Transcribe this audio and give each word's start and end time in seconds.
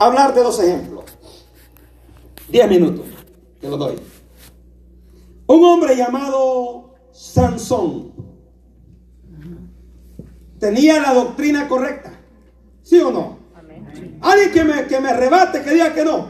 hablar 0.00 0.34
de 0.34 0.42
dos 0.42 0.58
ejemplos. 0.58 1.04
Diez 2.48 2.68
minutos, 2.68 3.06
te 3.60 3.68
lo 3.68 3.76
doy. 3.76 3.96
Un 5.46 5.64
hombre 5.64 5.96
llamado 5.96 6.94
Sansón 7.12 8.12
tenía 10.58 11.00
la 11.00 11.14
doctrina 11.14 11.68
correcta. 11.68 12.12
¿Sí 12.82 13.00
o 13.00 13.10
no? 13.10 13.38
Alguien 14.20 14.52
que 14.52 14.64
me, 14.64 14.86
que 14.86 15.00
me 15.00 15.12
rebate, 15.12 15.62
que 15.62 15.70
diga 15.70 15.94
que 15.94 16.04
no. 16.04 16.28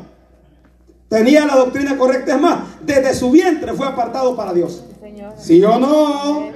Tenía 1.08 1.46
la 1.46 1.56
doctrina 1.56 1.96
correcta. 1.96 2.34
Es 2.34 2.40
más, 2.40 2.60
desde 2.82 3.14
su 3.14 3.30
vientre 3.30 3.72
fue 3.74 3.86
apartado 3.86 4.36
para 4.36 4.52
Dios. 4.52 4.84
¿Sí 5.36 5.62
o 5.64 5.78
no? 5.78 6.50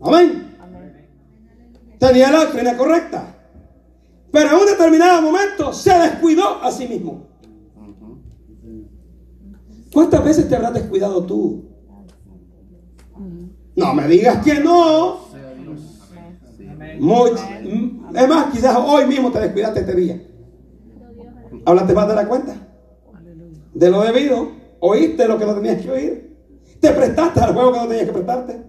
Amén. 0.00 0.56
Tenía 1.98 2.30
la 2.30 2.44
doctrina 2.44 2.76
correcta. 2.76 3.29
Pero 4.32 4.50
en 4.50 4.56
un 4.56 4.66
determinado 4.66 5.22
momento 5.22 5.72
se 5.72 5.92
descuidó 5.98 6.62
a 6.62 6.70
sí 6.70 6.86
mismo. 6.86 7.26
¿Cuántas 9.92 10.24
veces 10.24 10.48
te 10.48 10.54
habrás 10.54 10.74
descuidado 10.74 11.24
tú? 11.24 11.64
No 13.74 13.94
me 13.94 14.06
digas 14.06 14.44
que 14.44 14.54
no. 14.60 15.20
es 18.14 18.28
más, 18.28 18.52
quizás 18.52 18.76
hoy 18.76 19.06
mismo 19.06 19.32
te 19.32 19.40
descuidaste 19.40 19.80
este 19.80 19.94
día. 19.94 20.22
Hablaste 21.64 21.94
más 21.94 22.08
de 22.08 22.14
la 22.14 22.28
cuenta. 22.28 22.54
De 23.74 23.90
lo 23.90 24.02
debido. 24.02 24.52
Oíste 24.80 25.26
lo 25.26 25.38
que 25.38 25.46
no 25.46 25.54
tenías 25.54 25.82
que 25.82 25.90
oír. 25.90 26.36
Te 26.80 26.90
prestaste 26.90 27.40
al 27.40 27.52
juego 27.52 27.72
que 27.72 27.78
no 27.78 27.88
tenías 27.88 28.06
que 28.06 28.12
prestarte. 28.12 28.62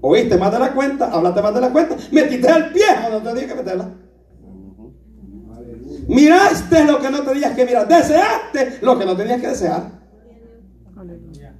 Oíste 0.00 0.38
más 0.38 0.52
de 0.52 0.58
la 0.58 0.72
cuenta. 0.72 1.10
Hablaste 1.10 1.42
más 1.42 1.54
de 1.54 1.60
la 1.60 1.72
cuenta. 1.72 1.96
Metiste 2.12 2.48
el 2.48 2.72
pie 2.72 2.84
donde 3.02 3.18
no 3.18 3.34
tenías 3.34 3.52
que 3.52 3.58
meterla. 3.58 4.05
Miraste 6.08 6.84
lo 6.84 7.00
que 7.00 7.10
no 7.10 7.22
tenías 7.22 7.54
que 7.54 7.64
mirar. 7.64 7.88
Deseaste 7.88 8.78
lo 8.82 8.98
que 8.98 9.04
no 9.04 9.16
tenías 9.16 9.40
que 9.40 9.48
desear. 9.48 9.90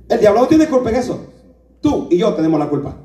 El 0.09 0.21
diablo 0.21 0.43
no 0.43 0.47
tiene 0.47 0.67
culpa 0.69 0.91
en 0.91 0.97
eso. 0.97 1.33
Tú 1.81 2.09
y 2.11 2.19
yo 2.19 2.35
tenemos 2.35 2.59
la 2.59 2.69
culpa. 2.69 2.97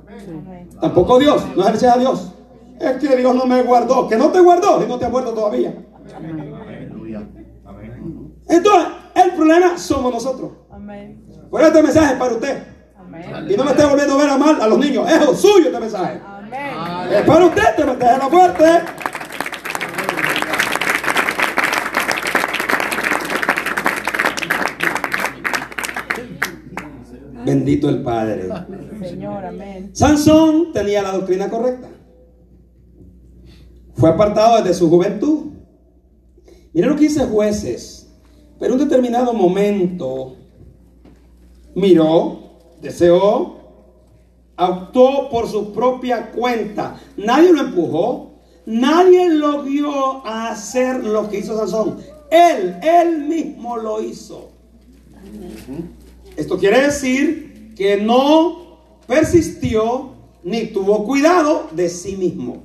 Tampoco 0.80 1.20
Dios. 1.20 1.44
No 1.56 1.64
ejerces 1.64 1.90
a 1.90 1.98
Dios. 1.98 2.34
Es 2.80 2.98
que 2.98 3.16
Dios 3.16 3.36
no 3.36 3.46
me 3.46 3.62
guardó. 3.64 4.08
Que 4.08 4.18
no 4.18 4.30
te 4.30 4.40
guardó 4.40 4.84
y 4.84 4.88
no 4.88 4.98
te 4.98 5.06
ha 5.06 5.10
muerto 5.10 5.34
todavía. 5.34 5.74
Entonces, 8.48 8.88
el 9.16 9.32
problema 9.32 9.78
somos 9.78 10.14
nosotros. 10.14 10.52
Por 11.50 11.62
este 11.62 11.84
mensaje 11.84 12.14
es 12.14 12.20
para 12.20 12.34
usted. 12.34 12.64
Y 13.50 13.58
no 13.58 13.64
me 13.66 13.72
esté 13.72 13.86
volviendo 13.86 14.14
a 14.14 14.18
ver 14.18 14.30
a 14.30 14.38
mal 14.38 14.62
a 14.62 14.68
los 14.68 14.78
niños. 14.80 15.10
Es 15.10 15.40
suyo 15.40 15.68
este 15.68 15.80
mensaje. 15.80 16.22
Es 17.12 17.22
para 17.24 17.46
usted 17.46 17.64
este 17.70 17.86
mensaje. 17.86 18.18
La 18.18 18.30
fuerte. 18.30 18.82
Bendito 27.46 27.90
el 27.90 28.02
Padre. 28.04 28.50
Señor, 29.00 29.46
amén. 29.46 29.92
Sansón 29.94 30.72
tenía 30.74 31.02
la 31.02 31.14
doctrina 31.14 31.50
correcta. 31.50 31.90
Fue 33.96 34.10
apartado 34.10 34.58
desde 34.58 34.74
su 34.74 34.90
juventud. 34.90 35.52
Mira 36.74 36.88
lo 36.88 36.96
que 36.96 37.04
dice 37.04 37.26
jueces. 37.26 38.12
Pero 38.60 38.74
en 38.74 38.82
un 38.82 38.88
determinado 38.88 39.34
momento 39.34 40.36
miró, 41.76 42.40
deseó, 42.82 43.56
actuó 44.56 45.30
por 45.30 45.48
su 45.48 45.74
propia 45.74 46.32
cuenta. 46.32 47.00
Nadie 47.18 47.52
lo 47.52 47.62
empujó. 47.62 48.32
Nadie 48.66 49.30
lo 49.34 49.64
vio 49.64 50.26
a 50.26 50.52
hacer 50.52 51.04
lo 51.04 51.30
que 51.30 51.40
hizo 51.40 51.58
Sansón. 51.58 51.98
Él, 52.30 52.78
él 52.82 53.26
mismo 53.26 53.76
lo 53.78 54.02
hizo. 54.02 54.52
Esto 56.36 56.58
quiere 56.58 56.82
decir 56.82 57.74
que 57.76 57.98
no 57.98 58.78
persistió 59.08 60.12
ni 60.44 60.68
tuvo 60.68 61.06
cuidado 61.06 61.68
de 61.72 61.90
sí 61.90 62.16
mismo. 62.16 62.64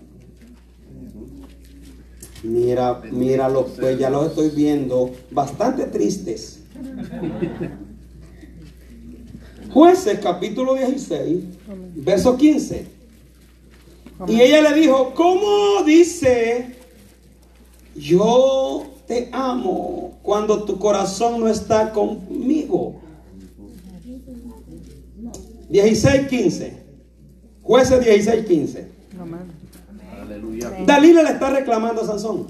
Mira, 2.43 3.03
mira 3.11 3.49
los 3.49 3.73
pues 3.73 3.99
ya 3.99 4.09
los 4.09 4.29
estoy 4.29 4.51
viendo 4.51 5.11
bastante 5.31 5.85
tristes. 5.87 6.61
Jueces 9.71 10.21
capítulo 10.21 10.75
16, 10.75 11.45
verso 11.97 12.37
15. 12.37 12.87
Y 14.29 14.41
ella 14.41 14.63
le 14.63 14.81
dijo, 14.81 15.13
¿cómo 15.15 15.83
dice 15.85 16.77
yo 17.95 18.87
te 19.07 19.29
amo 19.33 20.19
cuando 20.23 20.65
tu 20.65 20.79
corazón 20.79 21.41
no 21.41 21.49
está 21.49 21.93
conmigo? 21.93 23.01
16, 25.69 26.29
15. 26.29 26.87
Jueces 27.63 28.05
16, 28.05 28.47
15. 28.47 28.97
Dalila 30.87 31.23
le 31.23 31.31
está 31.31 31.51
reclamando 31.51 32.03
a 32.03 32.07
Sansón. 32.07 32.47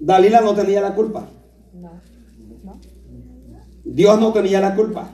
Dalila 0.00 0.40
no 0.40 0.54
tenía 0.54 0.80
la 0.80 0.94
culpa. 0.94 1.28
Dios 3.84 4.20
no 4.20 4.32
tenía 4.32 4.60
la 4.60 4.74
culpa. 4.74 5.10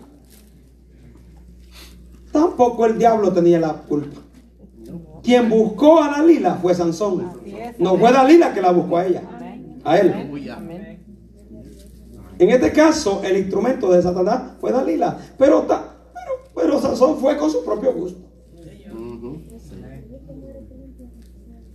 Tampoco 2.33 2.87
el 2.87 2.99
diablo 2.99 3.33
tenía 3.33 3.59
la 3.61 3.73
culpa. 3.75 4.21
Quien 5.23 5.49
buscó 5.49 6.03
a 6.03 6.09
Dalila 6.09 6.57
fue 6.57 6.75
Sansón. 6.75 7.31
No 7.79 7.97
fue 7.97 8.13
Dalila 8.13 8.53
que 8.53 8.61
la 8.61 8.73
buscó 8.73 8.99
a 8.99 9.07
ella. 9.07 9.23
A 9.85 9.99
él. 9.99 10.13
En 12.39 12.51
este 12.51 12.73
caso, 12.73 13.23
el 13.25 13.39
instrumento 13.39 13.91
de 13.91 14.03
Satanás 14.03 14.53
fue 14.61 14.73
Dalila. 14.73 15.17
Pero, 15.39 15.67
pero, 15.67 15.94
pero 16.55 16.81
Sansón 16.81 17.19
fue 17.19 17.37
con 17.37 17.51
su 17.51 17.65
propio 17.65 17.93
gusto. 17.93 18.21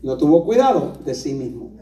No 0.02 0.18
tuvo 0.18 0.46
cuidado 0.46 0.94
de 1.06 1.14
sí 1.14 1.34
mismo. 1.34 1.74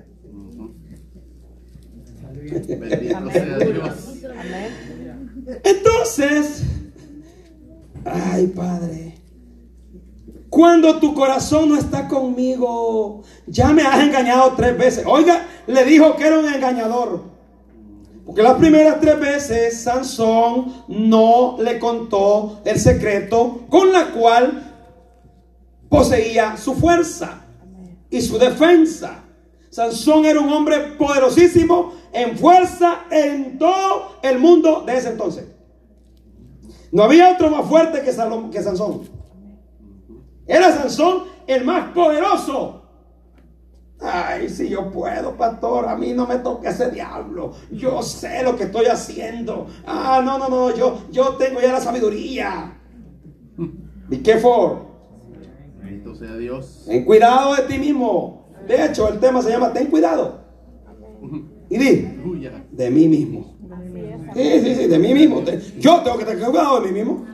Entonces, 5.63 6.63
ay 8.03 8.47
Padre, 8.47 9.13
cuando 10.49 10.99
tu 10.99 11.13
corazón 11.13 11.69
no 11.69 11.77
está 11.77 12.07
conmigo, 12.07 13.21
ya 13.45 13.71
me 13.73 13.83
has 13.83 14.01
engañado 14.01 14.53
tres 14.55 14.75
veces. 14.77 15.05
Oiga, 15.05 15.45
le 15.67 15.85
dijo 15.85 16.15
que 16.15 16.25
era 16.25 16.39
un 16.39 16.51
engañador. 16.51 17.36
Porque 18.27 18.43
las 18.43 18.55
primeras 18.55 18.99
tres 18.99 19.17
veces 19.17 19.83
Sansón 19.83 20.83
no 20.89 21.55
le 21.61 21.79
contó 21.79 22.59
el 22.65 22.77
secreto 22.77 23.61
con 23.69 23.93
la 23.93 24.11
cual 24.11 24.75
poseía 25.89 26.57
su 26.57 26.73
fuerza 26.75 27.45
y 28.09 28.21
su 28.21 28.37
defensa. 28.37 29.23
Sansón 29.69 30.25
era 30.25 30.41
un 30.41 30.51
hombre 30.51 30.77
poderosísimo 30.97 31.93
en 32.11 32.37
fuerza 32.37 33.05
en 33.09 33.57
todo 33.57 34.17
el 34.21 34.39
mundo 34.39 34.83
de 34.85 34.97
ese 34.97 35.11
entonces. 35.11 35.45
No 36.91 37.03
había 37.03 37.31
otro 37.31 37.49
más 37.49 37.65
fuerte 37.65 38.01
que, 38.01 38.11
Sansón. 38.11 39.09
Era 40.45 40.75
Sansón 40.75 41.23
el 41.47 41.63
más 41.63 41.93
poderoso. 41.93 42.76
Ay, 43.99 44.47
si 44.49 44.69
yo 44.69 44.91
puedo, 44.91 45.35
pastor, 45.35 45.87
a 45.87 45.95
mí 45.95 46.13
no 46.13 46.27
me 46.27 46.37
toque 46.37 46.69
ese 46.69 46.91
diablo. 46.91 47.53
Yo 47.71 48.01
sé 48.03 48.43
lo 48.43 48.55
que 48.55 48.65
estoy 48.65 48.85
haciendo. 48.85 49.67
Ah, 49.85 50.21
no, 50.23 50.37
no, 50.37 50.49
no, 50.49 50.75
yo, 50.75 51.01
yo 51.11 51.35
tengo 51.35 51.59
ya 51.59 51.73
la 51.73 51.81
sabiduría. 51.81 52.77
¿Y 54.09 54.17
qué 54.17 54.37
for? 54.37 54.87
sea 56.15 56.35
Dios. 56.35 56.83
Ten 56.87 57.05
cuidado 57.05 57.55
de 57.55 57.63
ti 57.63 57.77
mismo. 57.77 58.49
De 58.67 58.85
hecho, 58.85 59.07
el 59.09 59.19
tema 59.19 59.41
se 59.41 59.49
llama 59.49 59.71
Ten 59.73 59.87
cuidado. 59.87 60.45
Y 61.69 61.77
di, 61.77 62.07
de 62.71 62.91
mí 62.91 63.07
mismo. 63.07 63.57
Sí, 64.33 64.59
sí, 64.61 64.75
sí, 64.75 64.87
de 64.87 64.99
mí 64.99 65.13
mismo. 65.13 65.43
Yo 65.79 66.01
tengo 66.01 66.17
que 66.17 66.25
tener 66.25 66.43
cuidado 66.45 66.81
de 66.81 66.91
mí 66.91 66.99
mismo. 66.99 67.25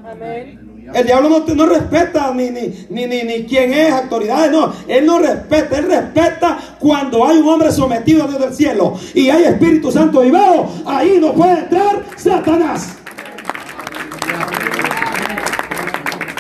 El 0.94 1.06
diablo 1.06 1.30
no, 1.30 1.56
no 1.56 1.66
respeta 1.66 2.34
ni, 2.34 2.50
ni, 2.50 2.86
ni, 2.90 3.06
ni, 3.08 3.24
ni 3.24 3.44
quién 3.46 3.74
es, 3.74 3.92
autoridades, 3.92 4.52
no. 4.52 4.74
Él 4.88 5.06
no 5.06 5.20
respeta, 5.20 5.78
él 5.78 5.86
respeta 5.86 6.58
cuando 6.80 7.26
hay 7.26 7.38
un 7.38 7.48
hombre 7.48 7.72
sometido 7.72 8.24
a 8.26 8.28
Dios 8.28 8.42
del 8.42 8.54
cielo 8.54 9.00
y 9.14 9.30
hay 9.30 9.44
Espíritu 9.46 9.92
Santo 9.92 10.22
vivado. 10.22 10.70
Ahí 10.86 11.18
no 11.20 11.34
puede 11.34 11.60
entrar 11.60 12.04
Satanás. 12.18 12.98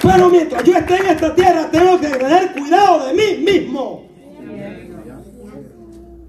Pero 0.02 0.30
mientras 0.30 0.64
yo 0.64 0.76
esté 0.76 0.98
en 0.98 1.06
esta 1.06 1.34
tierra, 1.34 1.70
tengo 1.72 2.00
que 2.00 2.08
tener 2.10 2.52
cuidado 2.52 3.08
de 3.08 3.14
mí 3.14 3.52
mismo. 3.52 4.13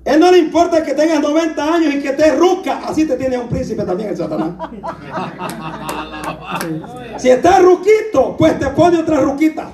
Él 0.04 0.20
no 0.20 0.30
le 0.30 0.38
importa 0.38 0.82
que 0.82 0.92
tengas 0.92 1.20
90 1.20 1.74
años 1.74 1.94
y 1.94 2.00
que 2.00 2.08
estés 2.08 2.38
ruca. 2.38 2.82
Así 2.86 3.06
te 3.06 3.16
tiene 3.16 3.38
un 3.38 3.48
príncipe 3.48 3.84
también 3.84 4.10
el 4.10 4.16
Satanás. 4.16 4.54
Si 7.18 7.30
estás 7.30 7.62
ruquito, 7.62 8.36
pues 8.36 8.58
te 8.58 8.66
pone 8.68 8.98
otra 8.98 9.20
ruquita. 9.20 9.70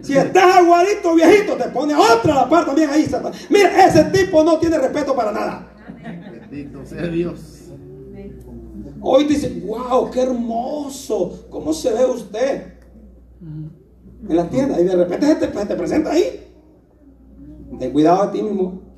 Si 0.00 0.16
estás 0.16 0.56
aguadito, 0.56 1.14
viejito, 1.14 1.56
te 1.56 1.68
pone 1.70 1.94
otra 1.94 2.32
a 2.32 2.36
la 2.42 2.48
par 2.48 2.66
también 2.66 2.90
ahí. 2.90 3.08
Mira, 3.50 3.86
ese 3.86 4.04
tipo 4.04 4.42
no 4.44 4.58
tiene 4.58 4.78
respeto 4.78 5.14
para 5.14 5.32
nada. 5.32 5.68
Bendito 6.50 6.84
sea 6.84 7.06
Dios. 7.06 7.70
Hoy 9.00 9.24
dice, 9.24 9.62
wow, 9.66 10.10
qué 10.10 10.22
hermoso. 10.22 11.46
¿Cómo 11.50 11.72
se 11.72 11.92
ve 11.92 12.04
usted? 12.04 12.74
En 13.40 14.36
la 14.36 14.48
tienda. 14.48 14.80
Y 14.80 14.84
de 14.84 14.96
repente 14.96 15.26
se 15.26 15.34
te, 15.34 15.46
te 15.46 15.74
presenta 15.74 16.12
ahí. 16.12 16.48
Ten 17.78 17.92
cuidado 17.92 18.26
de 18.26 18.32
ti 18.32 18.42
mismo. 18.42 18.91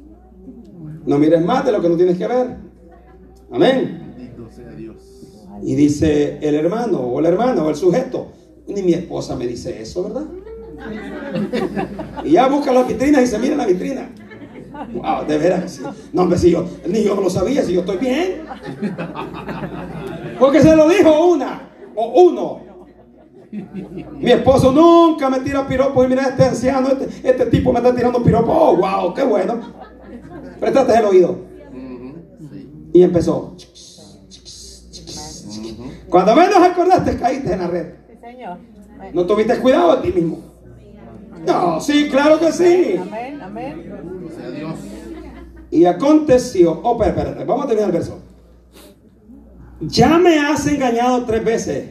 No 1.07 1.19
mires 1.19 1.45
más 1.45 1.65
de 1.65 1.73
lo 1.73 1.81
que 1.81 1.89
no 1.89 1.97
tienes 1.97 2.17
que 2.17 2.27
ver. 2.27 2.57
Amén. 3.53 4.15
Bendito 4.17 4.51
sea 4.51 4.71
Dios. 4.71 4.97
Y 5.63 5.75
dice 5.75 6.39
el 6.41 6.55
hermano 6.55 7.01
o 7.01 7.21
la 7.21 7.29
hermana 7.29 7.63
o 7.63 7.71
el 7.71 7.77
sujeto. 7.77 8.29
Ni 8.67 8.83
mi 8.83 8.95
esposa 8.95 9.37
me 9.37 9.47
dice 9.47 9.81
eso, 9.81 10.05
¿verdad? 10.05 10.25
Y 12.25 12.33
ya 12.33 12.49
busca 12.49 12.73
las 12.73 12.89
vitrinas 12.89 13.23
y 13.23 13.27
se 13.27 13.39
mira 13.39 13.53
en 13.53 13.59
la 13.59 13.67
vitrina. 13.67 14.11
Wow, 14.95 15.25
de 15.27 15.39
veras. 15.39 15.81
No, 16.13 16.23
hombre, 16.23 16.39
si 16.39 16.51
yo, 16.51 16.67
ni 16.87 17.05
yo 17.05 17.15
lo 17.15 17.31
sabía, 17.31 17.63
si 17.63 17.75
yo 17.75 17.81
estoy 17.81 17.99
bien. 17.99 18.43
Porque 20.39 20.61
se 20.61 20.75
lo 20.75 20.89
dijo 20.89 21.27
una 21.29 21.69
o 21.95 22.23
uno. 22.23 22.61
Mi 23.53 24.33
esposo 24.33 24.73
nunca 24.73 25.31
me 25.31 25.41
tira 25.41 25.67
piropos 25.69 26.05
y 26.05 26.09
mira 26.09 26.23
este 26.29 26.45
anciano, 26.45 26.89
este, 26.89 27.29
este 27.29 27.47
tipo 27.47 27.73
me 27.73 27.79
está 27.79 27.95
tirando 27.95 28.21
piropos. 28.23 28.53
Oh, 28.53 28.77
wow, 28.77 29.15
qué 29.15 29.23
bueno. 29.23 29.61
Préstate 30.61 30.99
el 30.99 31.05
oído. 31.05 31.39
Y 32.93 33.03
empezó. 33.03 33.57
Cuando 36.09 36.37
menos 36.37 36.57
acordaste, 36.57 37.17
caíste 37.17 37.53
en 37.53 37.59
la 37.59 37.67
red. 37.67 37.87
No 39.13 39.27
tuviste 39.27 39.59
cuidado 39.59 39.97
de 39.97 40.03
ti 40.11 40.21
mismo. 40.21 40.39
No, 41.47 41.81
sí, 41.81 42.09
claro 42.09 42.39
que 42.39 42.53
sí. 42.53 42.97
Amén, 42.97 43.41
amén. 43.43 43.95
Y 45.71 45.85
aconteció, 45.87 46.81
oh, 46.83 46.93
espera, 46.93 47.11
espérate, 47.11 47.45
vamos 47.45 47.65
a 47.65 47.69
terminar 47.69 47.91
el 47.91 47.97
verso. 47.97 48.21
Ya 49.81 50.19
me 50.19 50.39
has 50.39 50.67
engañado 50.67 51.25
tres 51.25 51.45
veces 51.45 51.91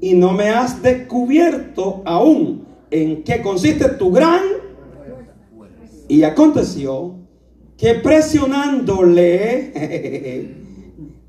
y 0.00 0.14
no 0.14 0.32
me 0.32 0.50
has 0.50 0.82
descubierto 0.82 2.02
aún 2.04 2.66
en 2.90 3.24
qué 3.24 3.40
consiste 3.40 3.88
tu 3.88 4.12
gran. 4.12 4.42
Y 6.06 6.22
aconteció 6.22 7.14
que 7.76 7.94
presionándole, 7.94 9.72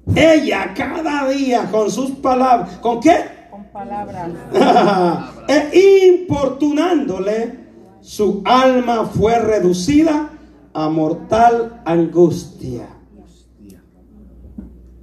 ella 0.16 0.74
cada 0.76 1.30
día 1.30 1.70
con 1.72 1.90
sus 1.92 2.12
palabras, 2.12 2.78
¿con 2.78 3.00
qué? 3.00 3.18
Con 3.50 3.64
palabras. 3.66 4.32
e 5.48 6.18
importunándole, 6.22 7.66
su 8.02 8.42
alma 8.46 9.06
fue 9.06 9.40
reducida 9.40 10.30
a 10.74 10.90
mortal 10.90 11.82
angustia. 11.86 12.88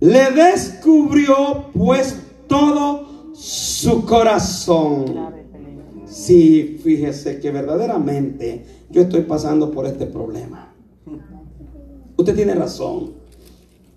Le 0.00 0.30
descubrió 0.32 1.70
pues 1.72 2.20
todo 2.46 3.32
su 3.34 4.04
corazón. 4.04 5.32
Sí, 6.06 6.80
fíjese 6.82 7.40
que 7.40 7.50
verdaderamente 7.50 8.64
yo 8.90 9.02
estoy 9.02 9.22
pasando 9.22 9.70
por 9.70 9.86
este 9.86 10.06
problema. 10.06 10.71
Usted 12.22 12.36
tiene 12.36 12.54
razón. 12.54 13.14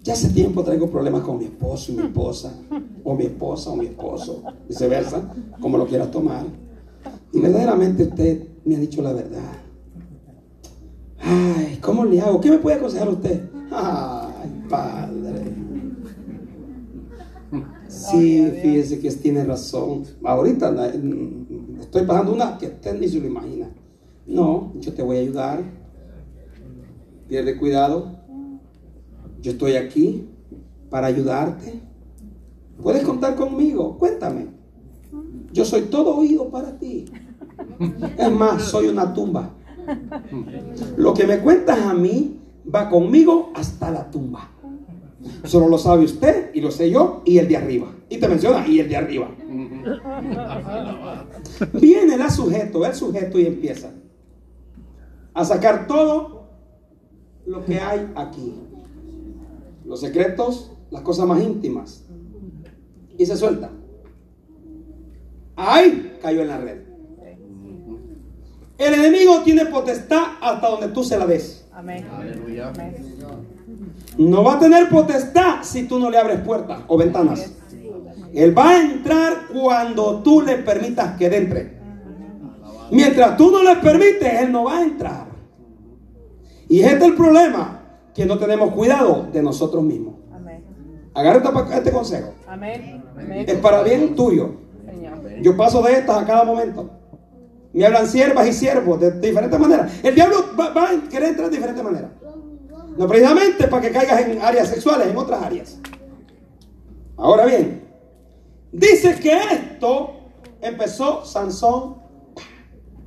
Ya 0.01 0.13
hace 0.13 0.29
tiempo 0.29 0.63
traigo 0.63 0.89
problemas 0.89 1.21
con 1.21 1.37
mi 1.37 1.45
esposo 1.45 1.91
y 1.91 1.95
mi 1.95 2.03
esposa, 2.05 2.51
o 3.03 3.13
mi 3.13 3.25
esposa 3.25 3.69
o 3.69 3.75
mi 3.75 3.85
esposo, 3.85 4.41
viceversa, 4.67 5.31
como 5.59 5.77
lo 5.77 5.85
quieras 5.85 6.09
tomar. 6.09 6.43
Y 7.31 7.39
verdaderamente 7.39 8.01
usted 8.01 8.47
me 8.65 8.77
ha 8.77 8.79
dicho 8.79 9.03
la 9.03 9.13
verdad. 9.13 9.51
Ay, 11.19 11.77
¿cómo 11.79 12.03
le 12.03 12.19
hago? 12.19 12.41
¿Qué 12.41 12.49
me 12.49 12.57
puede 12.57 12.77
aconsejar 12.77 13.09
usted? 13.09 13.43
Ay, 13.69 14.63
padre. 14.71 15.43
Sí, 17.87 18.51
fíjese 18.59 18.99
que 18.99 19.11
tiene 19.11 19.43
razón. 19.43 20.03
Ahorita 20.23 20.71
mm, 20.71 21.81
estoy 21.81 22.05
pasando 22.05 22.33
una 22.33 22.57
que 22.57 22.65
usted 22.65 22.99
ni 22.99 23.07
se 23.07 23.19
lo 23.19 23.27
imagina. 23.27 23.69
No, 24.25 24.73
yo 24.79 24.91
te 24.93 25.03
voy 25.03 25.17
a 25.17 25.19
ayudar. 25.19 25.84
Pierde 27.27 27.57
cuidado. 27.57 28.19
Yo 29.41 29.51
estoy 29.51 29.75
aquí 29.75 30.27
para 30.89 31.07
ayudarte. 31.07 31.81
Puedes 32.81 33.03
contar 33.03 33.35
conmigo. 33.35 33.97
Cuéntame. 33.97 34.47
Yo 35.51 35.65
soy 35.65 35.83
todo 35.83 36.17
oído 36.17 36.49
para 36.49 36.77
ti. 36.77 37.05
Es 38.17 38.31
más, 38.31 38.63
soy 38.63 38.87
una 38.87 39.13
tumba. 39.13 39.51
Lo 40.97 41.13
que 41.13 41.25
me 41.25 41.39
cuentas 41.39 41.79
a 41.79 41.93
mí 41.93 42.39
va 42.73 42.89
conmigo 42.89 43.51
hasta 43.55 43.91
la 43.91 44.09
tumba. 44.09 44.51
Solo 45.43 45.67
lo 45.67 45.77
sabe 45.77 46.05
usted 46.05 46.51
y 46.53 46.61
lo 46.61 46.71
sé 46.71 46.89
yo 46.91 47.21
y 47.25 47.37
el 47.37 47.47
de 47.47 47.57
arriba. 47.57 47.87
Y 48.09 48.17
te 48.17 48.27
menciona 48.27 48.67
y 48.67 48.79
el 48.79 48.89
de 48.89 48.97
arriba. 48.97 49.29
Viene 51.73 52.15
el 52.15 52.29
sujeto, 52.29 52.85
el 52.85 52.93
sujeto 52.93 53.39
y 53.39 53.45
empieza 53.45 53.91
a 55.33 55.43
sacar 55.43 55.85
todo 55.85 56.34
lo 57.45 57.63
que 57.65 57.79
hay 57.79 58.11
aquí. 58.15 58.53
Los 59.85 60.01
secretos, 60.01 60.71
las 60.91 61.01
cosas 61.01 61.27
más 61.27 61.41
íntimas. 61.41 62.03
Y 63.17 63.25
se 63.25 63.37
suelta. 63.37 63.69
¡Ay! 65.55 66.17
Cayó 66.21 66.41
en 66.41 66.47
la 66.47 66.57
red. 66.57 66.81
El 68.77 68.93
enemigo 68.93 69.41
tiene 69.43 69.65
potestad 69.67 70.23
hasta 70.41 70.69
donde 70.69 70.89
tú 70.89 71.03
se 71.03 71.17
la 71.17 71.25
des. 71.25 71.65
Amén. 71.71 72.05
Aleluya. 72.11 72.73
No 74.17 74.43
va 74.43 74.55
a 74.55 74.59
tener 74.59 74.89
potestad 74.89 75.63
si 75.63 75.87
tú 75.87 75.99
no 75.99 76.09
le 76.09 76.17
abres 76.17 76.41
puertas 76.41 76.81
o 76.87 76.97
ventanas. 76.97 77.51
Él 78.33 78.57
va 78.57 78.71
a 78.71 78.81
entrar 78.81 79.47
cuando 79.53 80.21
tú 80.21 80.41
le 80.41 80.57
permitas 80.57 81.17
que 81.17 81.27
entre. 81.27 81.75
Mientras 82.91 83.37
tú 83.37 83.49
no 83.49 83.63
le 83.63 83.77
permites, 83.77 84.41
Él 84.41 84.51
no 84.51 84.65
va 84.65 84.79
a 84.79 84.83
entrar. 84.83 85.34
Y 86.67 86.81
este 86.81 86.97
es 86.97 87.03
el 87.03 87.15
problema, 87.15 87.81
que 88.13 88.25
no 88.25 88.37
tenemos 88.37 88.71
cuidado 88.71 89.27
de 89.31 89.41
nosotros 89.41 89.83
mismos. 89.83 90.15
Amén. 90.33 90.63
Agárrate 91.13 91.49
para 91.49 91.77
este 91.77 91.91
consejo. 91.91 92.33
Amén. 92.47 93.03
Es 93.47 93.55
para 93.55 93.83
bien 93.83 94.15
tuyo. 94.15 94.51
Yo 95.41 95.55
paso 95.57 95.81
de 95.81 95.93
estas 95.93 96.23
a 96.23 96.25
cada 96.25 96.43
momento. 96.43 96.89
Me 97.73 97.85
hablan 97.85 98.07
siervas 98.07 98.47
y 98.47 98.53
siervos 98.53 98.99
de, 98.99 99.11
de 99.11 99.27
diferentes 99.27 99.59
maneras. 99.59 99.91
El 100.01 100.15
diablo 100.15 100.37
va, 100.57 100.69
va 100.69 100.89
a 100.91 101.09
querer 101.09 101.29
entrar 101.29 101.49
de 101.49 101.55
diferentes 101.57 101.83
maneras. 101.83 102.09
No 102.97 103.07
precisamente 103.07 103.67
para 103.67 103.81
que 103.81 103.91
caigas 103.91 104.21
en 104.21 104.41
áreas 104.41 104.69
sexuales, 104.69 105.07
en 105.07 105.17
otras 105.17 105.43
áreas. 105.43 105.77
Ahora 107.17 107.45
bien, 107.45 107.83
dice 108.71 109.19
que 109.19 109.37
esto 109.37 110.11
empezó 110.61 111.25
Sansón 111.25 112.04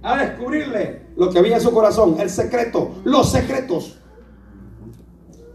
a 0.03 0.17
descubrirle 0.17 1.07
lo 1.17 1.31
que 1.31 1.39
había 1.39 1.57
en 1.57 1.63
su 1.63 1.73
corazón, 1.73 2.17
el 2.19 2.31
secreto, 2.31 2.97
los 3.05 3.31
secretos. 3.31 3.99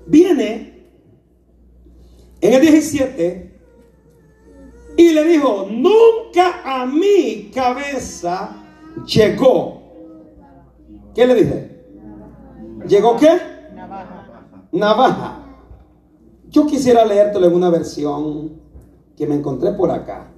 Viene 0.05 0.88
en 2.41 2.53
el 2.53 2.62
17 2.62 3.59
y 4.97 5.13
le 5.13 5.23
dijo, 5.23 5.67
nunca 5.71 6.62
a 6.63 6.85
mi 6.85 7.51
cabeza 7.53 8.57
llegó. 9.05 9.81
¿Qué 11.15 11.25
le 11.25 11.35
dije? 11.35 11.85
¿Llegó 12.88 13.17
qué? 13.17 13.39
Navaja. 13.73 14.27
Navaja. 14.71 15.39
Yo 16.50 16.67
quisiera 16.67 17.05
leértelo 17.05 17.47
en 17.47 17.55
una 17.55 17.69
versión 17.69 18.62
que 19.15 19.25
me 19.25 19.35
encontré 19.35 19.71
por 19.71 19.89
acá. 19.89 20.33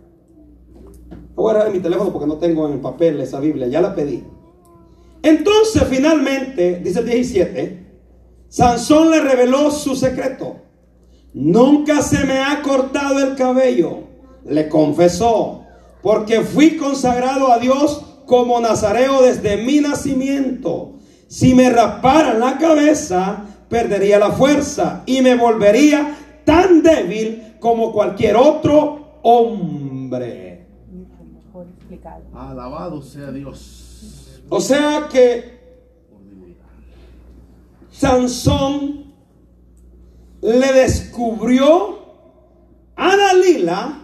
A 1.48 1.52
agarrar 1.52 1.74
mi 1.74 1.80
teléfono 1.80 2.12
porque 2.12 2.28
no 2.28 2.38
tengo 2.38 2.68
en 2.68 2.74
el 2.74 2.80
papel 2.80 3.20
esa 3.20 3.40
Biblia, 3.40 3.68
ya 3.68 3.82
la 3.82 3.94
pedí. 3.94 4.24
Entonces, 5.22 5.84
finalmente, 5.90 6.82
dice 6.84 7.00
el 7.00 7.06
17, 7.06 7.86
Sansón 8.48 9.12
le 9.12 9.22
reveló 9.22 9.72
su 9.72 9.96
secreto. 9.96 10.58
Nunca 11.34 12.02
se 12.02 12.26
me 12.26 12.40
ha 12.40 12.62
cortado 12.62 13.20
el 13.20 13.36
cabello, 13.36 14.04
le 14.46 14.70
confesó, 14.70 15.64
porque 16.02 16.42
fui 16.42 16.78
consagrado 16.78 17.52
a 17.52 17.60
Dios 17.60 18.06
como 18.26 18.60
nazareo 18.60 19.22
desde 19.22 19.58
mi 19.58 19.80
nacimiento. 19.80 20.94
Si 21.28 21.54
me 21.54 21.70
raparan 21.70 22.40
la 22.40 22.58
cabeza, 22.58 23.46
perdería 23.68 24.20
la 24.20 24.32
fuerza 24.32 25.04
y 25.06 25.22
me 25.22 25.36
volvería 25.36 26.16
tan 26.46 26.82
débil 26.84 27.56
como 27.60 27.92
cualquier 27.92 28.36
otro 28.36 29.20
hombre. 29.24 30.55
Explicado. 31.86 32.24
Alabado 32.34 33.00
sea 33.04 33.32
Dios. 33.32 34.42
O 34.50 34.60
sea 34.60 35.08
que. 35.12 35.54
Sansón 37.92 39.14
le 40.42 40.74
descubrió 40.74 42.00
a 42.96 43.16
Dalila 43.16 44.02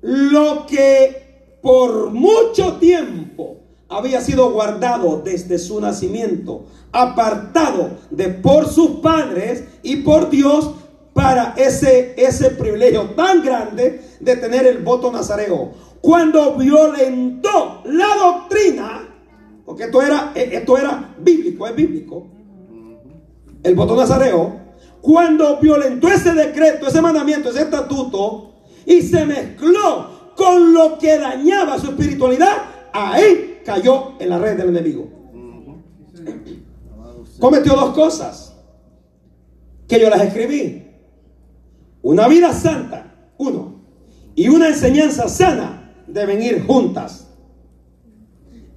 lo 0.00 0.66
que 0.66 1.58
por 1.62 2.10
mucho 2.12 2.78
tiempo 2.78 3.58
había 3.90 4.22
sido 4.22 4.50
guardado 4.50 5.20
desde 5.22 5.58
su 5.58 5.80
nacimiento, 5.80 6.64
apartado 6.92 7.90
de 8.10 8.30
por 8.30 8.68
sus 8.68 9.00
padres 9.02 9.64
y 9.82 9.96
por 9.98 10.30
Dios 10.30 10.72
para 11.12 11.54
ese, 11.56 12.14
ese 12.16 12.50
privilegio 12.50 13.10
tan 13.10 13.42
grande 13.42 14.02
de 14.20 14.36
tener 14.36 14.66
el 14.66 14.82
voto 14.82 15.10
nazareo. 15.10 15.85
Cuando 16.06 16.54
violentó 16.54 17.82
la 17.86 18.06
doctrina, 18.14 19.08
porque 19.64 19.86
esto 19.86 20.00
era, 20.00 20.30
eh, 20.36 20.50
esto 20.52 20.78
era 20.78 21.16
bíblico, 21.18 21.66
es 21.66 21.74
bíblico, 21.74 22.28
el 23.60 23.74
voto 23.74 23.96
nazareo, 23.96 24.54
cuando 25.00 25.58
violentó 25.58 26.06
ese 26.06 26.32
decreto, 26.32 26.86
ese 26.86 27.02
mandamiento, 27.02 27.50
ese 27.50 27.62
estatuto, 27.62 28.54
y 28.86 29.02
se 29.02 29.26
mezcló 29.26 30.32
con 30.36 30.72
lo 30.72 30.96
que 30.96 31.18
dañaba 31.18 31.76
su 31.80 31.88
espiritualidad, 31.88 32.56
ahí 32.92 33.62
cayó 33.64 34.12
en 34.20 34.28
la 34.28 34.38
red 34.38 34.58
del 34.58 34.68
enemigo. 34.68 35.08
Cometió 37.40 37.74
dos 37.74 37.92
cosas 37.96 38.54
que 39.88 39.98
yo 39.98 40.08
las 40.08 40.20
escribí. 40.20 40.86
Una 42.00 42.28
vida 42.28 42.52
santa, 42.52 43.12
uno, 43.38 43.80
y 44.36 44.48
una 44.48 44.68
enseñanza 44.68 45.28
sana 45.28 45.75
deben 46.06 46.42
ir 46.42 46.66
juntas. 46.66 47.28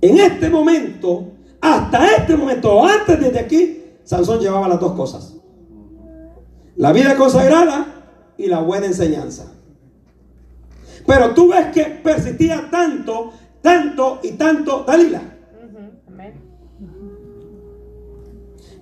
En 0.02 0.18
este 0.18 0.50
momento, 0.50 1.34
hasta 1.62 2.16
este 2.16 2.36
momento, 2.36 2.86
antes 2.86 3.20
desde 3.20 3.40
aquí, 3.40 3.84
Sansón 4.04 4.40
llevaba 4.40 4.68
las 4.68 4.80
dos 4.80 4.94
cosas. 4.94 5.36
La 6.76 6.94
vida 6.94 7.16
consagrada 7.16 7.86
y 8.38 8.48
la 8.48 8.62
buena 8.62 8.86
enseñanza. 8.86 9.52
Pero 11.06 11.34
tú 11.34 11.50
ves 11.50 11.68
que 11.74 11.84
persistía 11.84 12.70
tanto, 12.72 13.34
tanto 13.62 14.20
y 14.24 14.32
tanto 14.32 14.84
Dalila. 14.88 15.22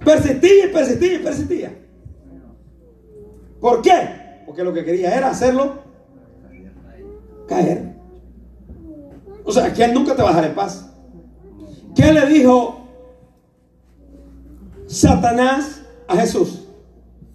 Persistía 0.04 0.66
y 0.66 0.68
persistía 0.70 1.14
y 1.16 1.20
persistía. 1.20 1.78
¿Por 3.60 3.82
qué? 3.82 4.44
Porque 4.46 4.64
lo 4.64 4.72
que 4.72 4.86
quería 4.86 5.16
era 5.16 5.30
hacerlo 5.30 5.80
caer. 7.48 7.97
O 9.48 9.52
sea, 9.52 9.74
que 9.74 9.84
él 9.84 9.94
nunca 9.94 10.16
te 10.16 10.22
va 10.22 10.30
a 10.30 10.34
dejar 10.34 10.50
en 10.50 10.56
paz. 10.56 10.92
¿Qué 11.96 12.12
le 12.14 12.26
dijo 12.28 12.82
Satanás 14.88 15.82
a 16.08 16.16
Jesús 16.18 16.66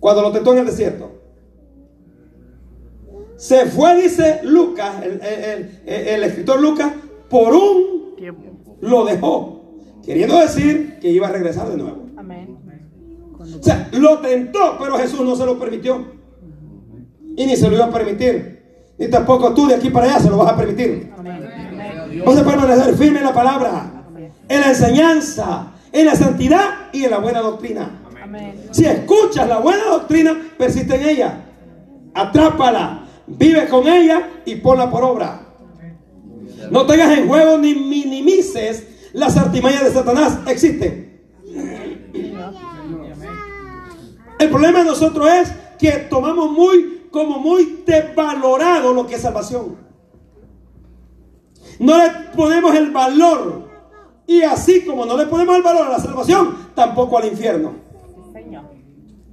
cuando 0.00 0.22
lo 0.22 0.32
tentó 0.32 0.52
en 0.52 0.58
el 0.60 0.66
desierto? 0.66 1.10
Se 3.36 3.66
fue, 3.66 4.00
dice 4.00 4.40
Lucas, 4.44 5.02
el, 5.02 5.12
el- 5.20 5.80
el- 5.86 6.08
el 6.08 6.24
escritor 6.24 6.60
Lucas, 6.60 6.92
por 7.28 7.52
un 7.54 8.14
Tiempo. 8.16 8.76
lo 8.80 9.04
dejó. 9.04 9.62
Queriendo 10.04 10.38
decir 10.38 10.98
que 11.00 11.10
iba 11.10 11.28
a 11.28 11.32
regresar 11.32 11.68
de 11.70 11.76
nuevo. 11.76 12.06
Amén. 12.16 12.58
O 13.40 13.62
sea, 13.62 13.88
lo 13.92 14.18
tentó, 14.18 14.76
pero 14.78 14.96
Jesús 14.98 15.20
no 15.22 15.34
se 15.34 15.44
lo 15.46 15.58
permitió. 15.58 16.04
Y 17.36 17.46
ni 17.46 17.56
se 17.56 17.68
lo 17.68 17.74
iba 17.76 17.86
a 17.86 17.90
permitir. 17.90 18.62
Ni 18.98 19.08
tampoco 19.08 19.52
tú 19.54 19.66
de 19.66 19.74
aquí 19.74 19.90
para 19.90 20.06
allá 20.06 20.20
se 20.20 20.30
lo 20.30 20.36
vas 20.36 20.52
a 20.52 20.56
permitir. 20.56 21.10
Amén. 21.16 21.41
Vas 22.24 22.38
a 22.38 22.44
permanecer 22.44 22.94
firme 22.96 23.18
en 23.18 23.24
la 23.24 23.34
palabra, 23.34 24.04
en 24.48 24.60
la 24.60 24.68
enseñanza, 24.68 25.72
en 25.90 26.06
la 26.06 26.14
santidad 26.14 26.90
y 26.92 27.04
en 27.04 27.10
la 27.10 27.18
buena 27.18 27.40
doctrina. 27.40 28.02
Si 28.70 28.84
escuchas 28.84 29.48
la 29.48 29.58
buena 29.58 29.84
doctrina, 29.84 30.36
persiste 30.56 30.94
en 30.94 31.08
ella. 31.08 31.44
Atrápala, 32.14 33.04
vive 33.26 33.68
con 33.68 33.86
ella 33.86 34.28
y 34.44 34.56
ponla 34.56 34.90
por 34.90 35.04
obra. 35.04 35.40
No 36.70 36.86
tengas 36.86 37.18
en 37.18 37.28
juego 37.28 37.58
ni 37.58 37.74
minimices 37.74 38.86
las 39.12 39.36
artimañas 39.36 39.84
de 39.84 39.92
Satanás. 39.92 40.38
Existen. 40.46 41.20
El 44.38 44.50
problema 44.50 44.80
de 44.80 44.84
nosotros 44.86 45.28
es 45.30 45.52
que 45.78 45.90
tomamos 46.08 46.50
muy, 46.50 47.08
como 47.10 47.38
muy 47.38 47.82
desvalorado 47.86 48.92
lo 48.92 49.06
que 49.06 49.16
es 49.16 49.22
salvación. 49.22 49.76
No 51.82 51.98
le 51.98 52.10
ponemos 52.34 52.74
el 52.74 52.90
valor. 52.90 53.68
Y 54.26 54.42
así 54.42 54.84
como 54.84 55.04
no 55.04 55.16
le 55.16 55.26
ponemos 55.26 55.56
el 55.56 55.62
valor 55.62 55.86
a 55.88 55.90
la 55.90 55.98
salvación, 55.98 56.56
tampoco 56.74 57.18
al 57.18 57.26
infierno. 57.26 57.74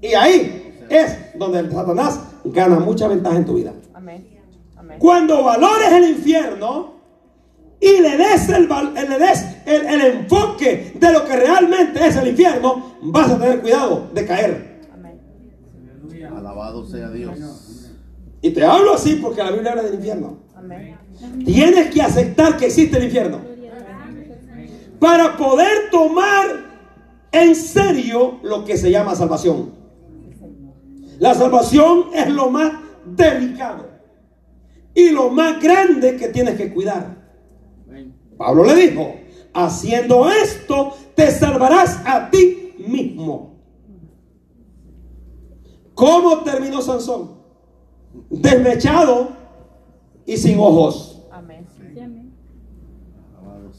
Y 0.02 0.08
ahí 0.14 0.86
es 0.90 1.38
donde 1.38 1.60
el 1.60 1.72
Satanás 1.72 2.20
gana 2.46 2.80
mucha 2.80 3.08
ventaja 3.08 3.36
en 3.38 3.46
tu 3.46 3.54
vida. 3.56 3.74
Amén. 3.94 4.28
Amén. 4.78 4.98
Cuando 5.00 5.44
valores 5.44 5.92
el 5.92 6.10
infierno 6.10 6.94
y 7.80 8.02
le 8.02 8.18
des 8.18 8.50
el, 8.50 8.68
val- 8.68 8.94
le 8.94 9.20
des 9.20 9.46
el, 9.66 9.86
el 9.86 10.02
enfoque 10.02 10.94
de 10.96 11.14
lo 11.14 11.24
que 11.26 11.36
realmente 11.36 12.06
es 12.08 12.16
el 12.16 12.30
infierno, 12.30 12.96
vas 13.04 13.30
a 13.32 13.38
tener 13.40 13.62
cuidado 13.62 14.08
de 14.14 14.26
caer. 14.26 14.80
Amén. 14.94 15.20
Alabado 16.36 16.86
sea 16.86 17.10
Dios. 17.12 17.38
Y 18.42 18.52
te 18.52 18.64
hablo 18.66 18.94
así 18.96 19.20
porque 19.22 19.44
la 19.44 19.52
Biblia 19.52 19.72
habla 19.72 19.84
del 19.84 19.96
infierno. 19.96 20.38
Amén. 20.56 20.98
Tienes 21.46 21.92
que 21.92 22.02
aceptar 22.02 22.58
que 22.58 22.68
existe 22.68 22.98
el 22.98 23.06
infierno 23.06 23.40
para 25.00 25.38
poder 25.38 25.90
tomar 25.92 26.48
en 27.32 27.56
serio 27.56 28.40
lo 28.44 28.66
que 28.66 28.78
se 28.78 28.92
llama 28.92 29.16
salvación. 29.16 29.72
La 31.20 31.34
salvación 31.34 32.06
es 32.14 32.30
lo 32.30 32.50
más 32.50 32.74
delicado 33.06 33.88
y 34.94 35.10
lo 35.10 35.30
más 35.30 35.62
grande 35.62 36.18
que 36.18 36.30
tienes 36.30 36.56
que 36.56 36.74
cuidar. 36.74 37.18
Pablo 38.38 38.64
le 38.64 38.76
dijo, 38.76 39.16
haciendo 39.54 40.30
esto 40.30 40.94
te 41.16 41.30
salvarás 41.32 42.02
a 42.06 42.30
ti 42.30 42.74
mismo. 42.88 43.58
¿Cómo 45.94 46.44
terminó 46.44 46.82
Sansón? 46.82 47.38
Desmechado 48.30 49.30
y 50.26 50.38
sin 50.38 50.58
ojos. 50.58 51.22
Amén. 51.32 51.68
Alabado 53.38 53.74
sea 53.74 53.74
Dios. 53.74 53.78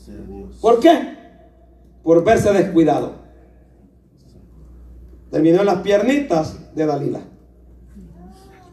¿Por 0.60 0.80
qué? 0.80 1.16
Por 2.02 2.24
verse 2.24 2.52
descuidado. 2.52 3.12
Terminó 5.30 5.60
en 5.60 5.66
las 5.66 5.82
piernitas 5.82 6.74
de 6.74 6.86
Dalila. 6.86 7.20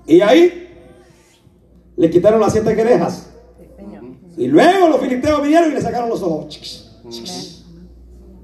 Y 0.05 0.21
ahí 0.21 0.69
le 1.95 2.09
quitaron 2.09 2.39
las 2.39 2.53
siete 2.53 2.75
querejas. 2.75 3.29
Y 4.37 4.47
luego 4.47 4.87
los 4.89 4.99
filisteos 5.01 5.41
vinieron 5.41 5.71
y 5.71 5.75
le 5.75 5.81
sacaron 5.81 6.09
los 6.09 6.21
ojos. 6.23 6.47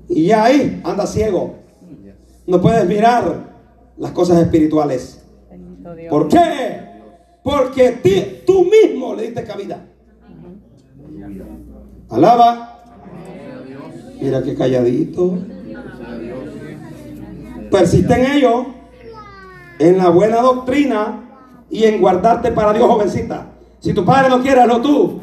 Y 0.09 0.25
ya 0.27 0.43
ahí 0.45 0.81
anda 0.83 1.05
ciego. 1.07 1.55
No 2.45 2.62
puedes 2.62 2.85
mirar 2.88 3.53
las 3.97 4.12
cosas 4.12 4.39
espirituales. 4.41 5.23
¿Por 6.09 6.27
qué? 6.27 6.81
Porque 7.43 7.91
ti- 8.03 8.41
tú 8.45 8.65
mismo 8.65 9.15
le 9.15 9.23
diste 9.23 9.43
cabida. 9.43 9.85
Alaba. 12.09 12.73
Mira 14.24 14.42
qué 14.42 14.56
calladito. 14.56 15.38
Persiste 17.70 18.13
en 18.13 18.32
ello, 18.32 18.68
en 19.80 19.98
la 19.98 20.08
buena 20.08 20.38
doctrina 20.38 21.30
y 21.70 21.84
en 21.84 22.00
guardarte 22.00 22.53
para 22.53 22.72
Dios, 22.72 22.88
jovencita. 22.88 23.48
Si 23.82 23.94
tu 23.94 24.06
padre 24.06 24.30
no 24.30 24.42
quiere, 24.42 24.62
hazlo 24.62 24.82
tú. 24.82 25.22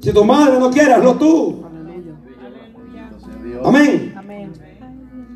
Si 0.00 0.14
tu 0.14 0.24
madre 0.24 0.58
no 0.58 0.70
quiere, 0.70 0.94
hazlo 0.94 1.16
tú. 1.16 1.62
Amén. 3.62 4.14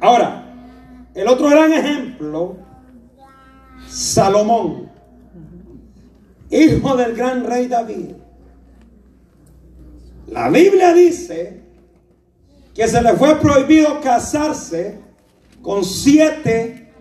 Ahora, 0.00 0.54
el 1.14 1.28
otro 1.28 1.50
gran 1.50 1.70
ejemplo, 1.70 2.56
Salomón, 3.86 4.88
hijo 6.50 6.96
del 6.96 7.14
gran 7.14 7.44
rey 7.44 7.68
David. 7.68 8.12
La 10.28 10.48
Biblia 10.48 10.94
dice 10.94 11.63
que 12.74 12.88
se 12.88 13.00
le 13.00 13.14
fue 13.14 13.40
prohibido 13.40 14.00
casarse 14.00 15.00
con 15.62 15.84
siete 15.84 16.92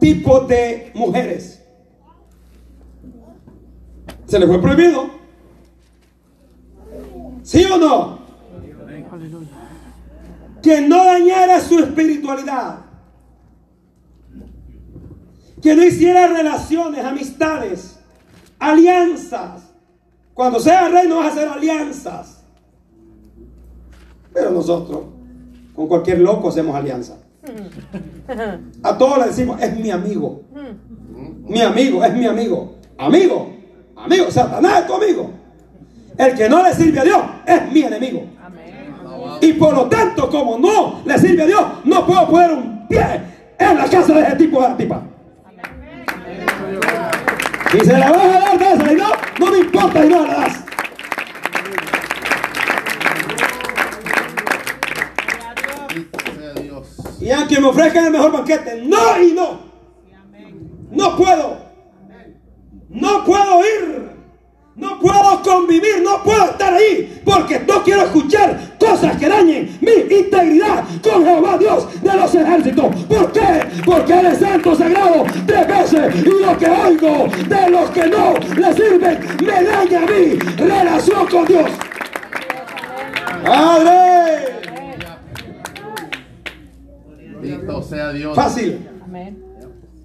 tipos 0.00 0.46
de 0.48 0.92
mujeres. 0.94 1.62
Se 4.26 4.38
le 4.38 4.46
fue 4.46 4.60
prohibido. 4.60 5.10
¿Sí 7.42 7.64
o 7.64 7.76
no? 7.78 8.18
que 10.62 10.80
no 10.80 11.04
dañara 11.04 11.60
su 11.60 11.78
espiritualidad, 11.78 12.80
que 15.62 15.74
no 15.74 15.84
hiciera 15.84 16.26
relaciones, 16.28 17.04
amistades, 17.04 17.98
alianzas. 18.58 19.62
Cuando 20.34 20.60
sea 20.60 20.88
rey 20.88 21.08
no 21.08 21.16
vas 21.16 21.26
a 21.26 21.30
hacer 21.30 21.48
alianzas. 21.48 22.37
Pero 24.32 24.50
nosotros, 24.50 25.00
con 25.74 25.86
cualquier 25.88 26.20
loco 26.20 26.48
hacemos 26.48 26.74
alianza. 26.74 27.16
A 28.82 28.98
todos 28.98 29.18
le 29.18 29.26
decimos, 29.26 29.60
es 29.60 29.76
mi 29.78 29.90
amigo. 29.90 30.42
Mi 31.46 31.60
amigo, 31.60 32.04
es 32.04 32.14
mi 32.14 32.26
amigo. 32.26 32.74
Amigo, 32.98 33.50
amigo, 33.96 34.30
Satanás 34.30 34.80
es 34.80 34.86
tu 34.86 34.94
amigo. 34.94 35.30
El 36.16 36.34
que 36.34 36.48
no 36.48 36.62
le 36.62 36.74
sirve 36.74 37.00
a 37.00 37.04
Dios 37.04 37.20
es 37.46 37.72
mi 37.72 37.82
enemigo. 37.82 38.22
Y 39.40 39.52
por 39.52 39.72
lo 39.74 39.86
tanto, 39.86 40.28
como 40.28 40.58
no 40.58 41.00
le 41.04 41.18
sirve 41.18 41.42
a 41.42 41.46
Dios, 41.46 41.62
no 41.84 42.04
puedo 42.06 42.28
poner 42.28 42.52
un 42.52 42.88
pie 42.88 43.20
en 43.58 43.76
la 43.76 43.84
casa 43.84 44.14
de 44.14 44.22
ese 44.22 44.36
tipo 44.36 44.60
de 44.60 44.68
la 44.68 44.76
tipa. 44.76 45.02
Y 47.74 47.84
se 47.84 47.92
la 47.98 48.10
vas 48.10 48.24
a 48.24 48.40
dar, 48.40 48.58
dásela, 48.58 48.92
y 48.92 48.96
no, 48.96 49.08
no 49.38 49.52
me 49.52 49.58
importa 49.58 50.04
y 50.04 50.08
no 50.08 50.26
la 50.26 50.34
das. 50.34 50.64
Y 57.28 57.30
aunque 57.30 57.60
me 57.60 57.66
ofrezcan 57.66 58.06
el 58.06 58.12
mejor 58.12 58.32
banquete, 58.32 58.84
no 58.86 59.22
y 59.22 59.32
no. 59.32 59.60
No 60.90 61.14
puedo. 61.14 61.58
No 62.88 63.22
puedo 63.22 63.60
ir. 63.60 64.10
No 64.74 64.98
puedo 64.98 65.42
convivir, 65.42 66.02
no 66.02 66.17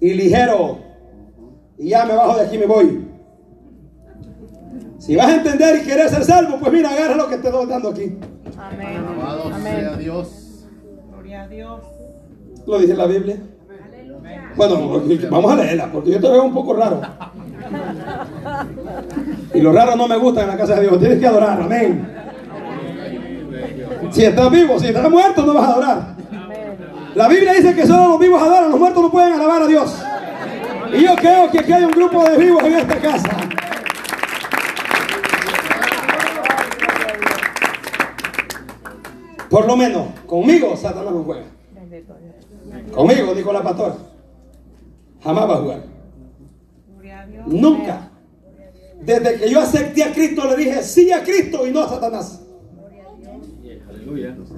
y 0.04 0.12
ligero, 0.12 0.80
y 1.78 1.88
ya 1.88 2.04
me 2.04 2.14
bajo 2.14 2.36
de 2.36 2.44
aquí 2.44 2.56
y 2.56 2.58
me 2.58 2.66
voy. 2.66 3.08
Si 4.98 5.16
vas 5.16 5.28
a 5.28 5.36
entender 5.36 5.80
y 5.80 5.80
quieres 5.80 6.10
ser 6.10 6.24
salvo, 6.24 6.58
pues 6.60 6.70
mira, 6.74 6.90
agarra 6.90 7.16
lo 7.16 7.26
que 7.26 7.38
te 7.38 7.48
estoy 7.48 7.66
dando 7.66 7.88
aquí. 7.88 8.18
Amén. 8.58 8.98
Alabado 8.98 9.44
sea 9.44 9.56
Amén. 9.56 9.98
Dios. 9.98 10.66
Gloria 11.10 11.44
a 11.44 11.48
Dios. 11.48 11.80
Lo 12.66 12.78
dice 12.78 12.94
la 12.94 13.06
Biblia. 13.06 13.38
Bueno, 14.56 15.00
vamos 15.30 15.52
a 15.52 15.56
leerla, 15.56 15.90
porque 15.90 16.10
yo 16.10 16.20
te 16.20 16.28
veo 16.28 16.44
un 16.44 16.54
poco 16.54 16.74
raro. 16.74 17.00
Y 19.54 19.60
los 19.60 19.74
raros 19.74 19.96
no 19.96 20.06
me 20.06 20.18
gustan 20.18 20.44
en 20.44 20.50
la 20.50 20.56
casa 20.58 20.74
de 20.74 20.82
Dios. 20.82 20.98
Tienes 20.98 21.18
que 21.18 21.26
adorar, 21.26 21.62
amén. 21.62 22.12
Si 24.10 24.22
estás 24.22 24.50
vivo, 24.50 24.78
si 24.78 24.88
estás 24.88 25.10
muerto, 25.10 25.46
no 25.46 25.54
vas 25.54 25.64
a 25.64 25.72
adorar. 25.72 26.13
La 27.14 27.28
Biblia 27.28 27.52
dice 27.52 27.74
que 27.74 27.86
solo 27.86 28.08
los 28.08 28.18
vivos 28.18 28.42
adoran, 28.42 28.70
los 28.70 28.80
muertos 28.80 29.02
no 29.02 29.10
pueden 29.10 29.34
alabar 29.34 29.62
a 29.62 29.66
Dios. 29.66 29.96
Y 30.92 31.04
yo 31.04 31.14
creo 31.16 31.50
que 31.50 31.60
aquí 31.60 31.72
hay 31.72 31.84
un 31.84 31.92
grupo 31.92 32.24
de 32.28 32.36
vivos 32.36 32.62
en 32.64 32.74
esta 32.74 33.00
casa. 33.00 33.36
Por 39.48 39.66
lo 39.66 39.76
menos, 39.76 40.08
conmigo 40.26 40.76
Satanás 40.76 41.12
no 41.12 41.22
juega. 41.22 41.44
Conmigo, 42.92 43.34
dijo 43.34 43.52
la 43.52 43.62
pastora. 43.62 43.94
Jamás 45.22 45.48
va 45.48 45.54
a 45.54 45.58
jugar. 45.58 45.82
Nunca. 47.46 48.10
Desde 49.00 49.38
que 49.38 49.50
yo 49.50 49.60
acepté 49.60 50.02
a 50.02 50.12
Cristo, 50.12 50.44
le 50.48 50.56
dije 50.56 50.82
sí 50.82 51.12
a 51.12 51.22
Cristo 51.22 51.66
y 51.66 51.70
no 51.70 51.82
a 51.82 51.88
Satanás. 51.88 52.40
Dios. 54.14 54.53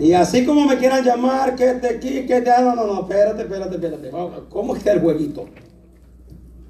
Y 0.00 0.14
así 0.14 0.46
como 0.46 0.66
me 0.66 0.78
quieran 0.78 1.04
llamar, 1.04 1.54
que 1.54 1.74
de 1.74 1.88
aquí, 1.88 2.26
que 2.26 2.40
de... 2.40 2.50
No, 2.62 2.74
no, 2.74 2.86
no, 2.86 3.00
espérate, 3.02 3.42
espérate, 3.42 3.74
espérate. 3.74 4.10
¿Cómo 4.48 4.74
está 4.74 4.92
el 4.92 5.00
jueguito? 5.00 5.46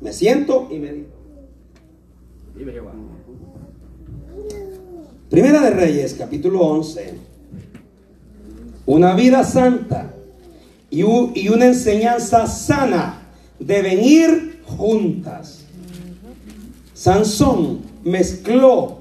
Me 0.01 0.13
siento 0.13 0.69
y 0.69 0.79
me 0.79 0.93
digo. 0.93 1.21
Primera 5.31 5.61
de 5.61 5.71
Reyes, 5.71 6.15
capítulo 6.15 6.61
11. 6.61 7.15
Una 8.87 9.15
vida 9.15 9.45
santa 9.45 10.13
y, 10.91 11.03
y 11.03 11.49
una 11.49 11.67
enseñanza 11.67 12.49
sana 12.49 13.23
deben 13.61 14.03
ir 14.03 14.61
juntas. 14.65 15.65
Sansón 16.95 17.83
mezcló 18.03 18.99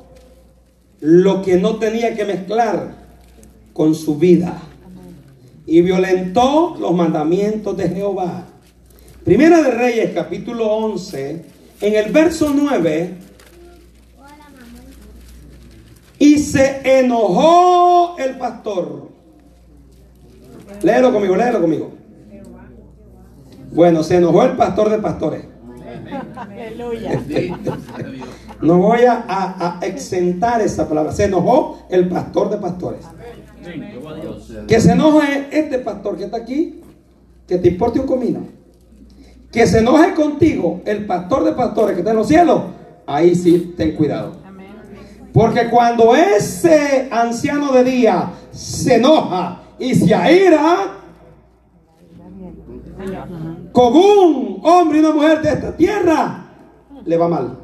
lo 1.00 1.42
que 1.42 1.58
no 1.58 1.78
tenía 1.78 2.16
que 2.16 2.26
mezclar 2.26 3.09
con 3.80 3.96
su 3.96 4.18
vida 4.18 4.58
y 5.66 5.80
violentó 5.82 6.76
los 6.82 6.94
mandamientos 6.94 7.78
de 7.78 7.88
Jehová. 7.88 8.44
Primera 9.24 9.62
de 9.62 9.72
Reyes, 9.72 10.12
capítulo 10.14 10.68
11, 10.70 11.46
en 11.80 11.96
el 11.96 12.12
verso 12.12 12.52
9, 12.54 13.14
y 16.18 16.40
se 16.40 17.00
enojó 17.00 18.18
el 18.18 18.38
pastor. 18.38 19.12
Léelo 20.84 21.14
conmigo, 21.14 21.38
léelo 21.38 21.62
conmigo. 21.62 21.92
Bueno, 23.72 24.04
se 24.04 24.18
enojó 24.18 24.44
el 24.44 24.58
pastor 24.58 24.90
de 24.90 24.98
pastores. 24.98 25.46
Aleluya. 26.36 27.24
No 28.62 28.78
voy 28.80 29.04
a, 29.04 29.24
a- 29.26 29.80
a 29.80 29.86
exentar 29.86 30.60
esa 30.60 30.90
palabra. 30.90 31.14
Se 31.14 31.24
enojó 31.24 31.88
el 31.90 32.10
pastor 32.10 32.50
de 32.50 32.58
pastores. 32.58 33.06
Que 34.68 34.80
se 34.80 34.92
enoje 34.92 35.48
este 35.52 35.80
pastor 35.80 36.18
que 36.18 36.26
está 36.26 36.38
aquí, 36.38 36.82
que 37.48 37.58
te 37.58 37.68
importe 37.70 38.00
un 38.00 38.08
comino. 38.08 38.48
Que 39.52 39.66
se 39.66 39.80
enoje 39.80 40.14
contigo 40.14 40.82
el 40.86 41.06
pastor 41.06 41.44
de 41.44 41.54
pastores 41.54 41.94
que 41.94 42.00
está 42.00 42.12
en 42.12 42.18
los 42.18 42.28
cielos. 42.28 42.62
Ahí 43.08 43.34
sí, 43.34 43.74
ten 43.76 43.96
cuidado. 43.96 44.38
Amén. 44.46 44.68
Porque 45.34 45.70
cuando 45.70 46.16
ese 46.16 47.08
anciano 47.12 47.72
de 47.72 47.84
día 47.84 48.32
se 48.52 48.96
enoja 48.96 49.64
y 49.80 49.96
se 49.96 50.14
aira 50.14 50.96
con 53.72 53.96
un 53.96 54.60
hombre 54.64 54.98
y 54.98 55.02
una 55.02 55.12
mujer 55.12 55.42
de 55.42 55.50
esta 55.50 55.76
tierra, 55.76 56.46
le 57.06 57.18
va 57.18 57.28
mal. 57.28 57.58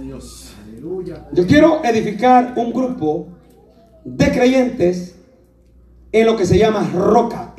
Dios. 0.00 0.54
Yo 1.32 1.46
quiero 1.46 1.84
edificar 1.84 2.54
un 2.56 2.72
grupo 2.72 3.28
de 4.04 4.30
creyentes 4.30 5.16
en 6.12 6.26
lo 6.26 6.36
que 6.36 6.46
se 6.46 6.58
llama 6.58 6.88
roca 6.94 7.54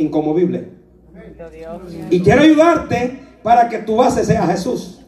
Dios. 1.51 1.81
Y 2.09 2.21
quiero 2.21 2.41
ayudarte 2.41 3.19
para 3.43 3.67
que 3.67 3.79
tu 3.79 3.97
base 3.97 4.23
sea 4.23 4.47
Jesús. 4.47 5.01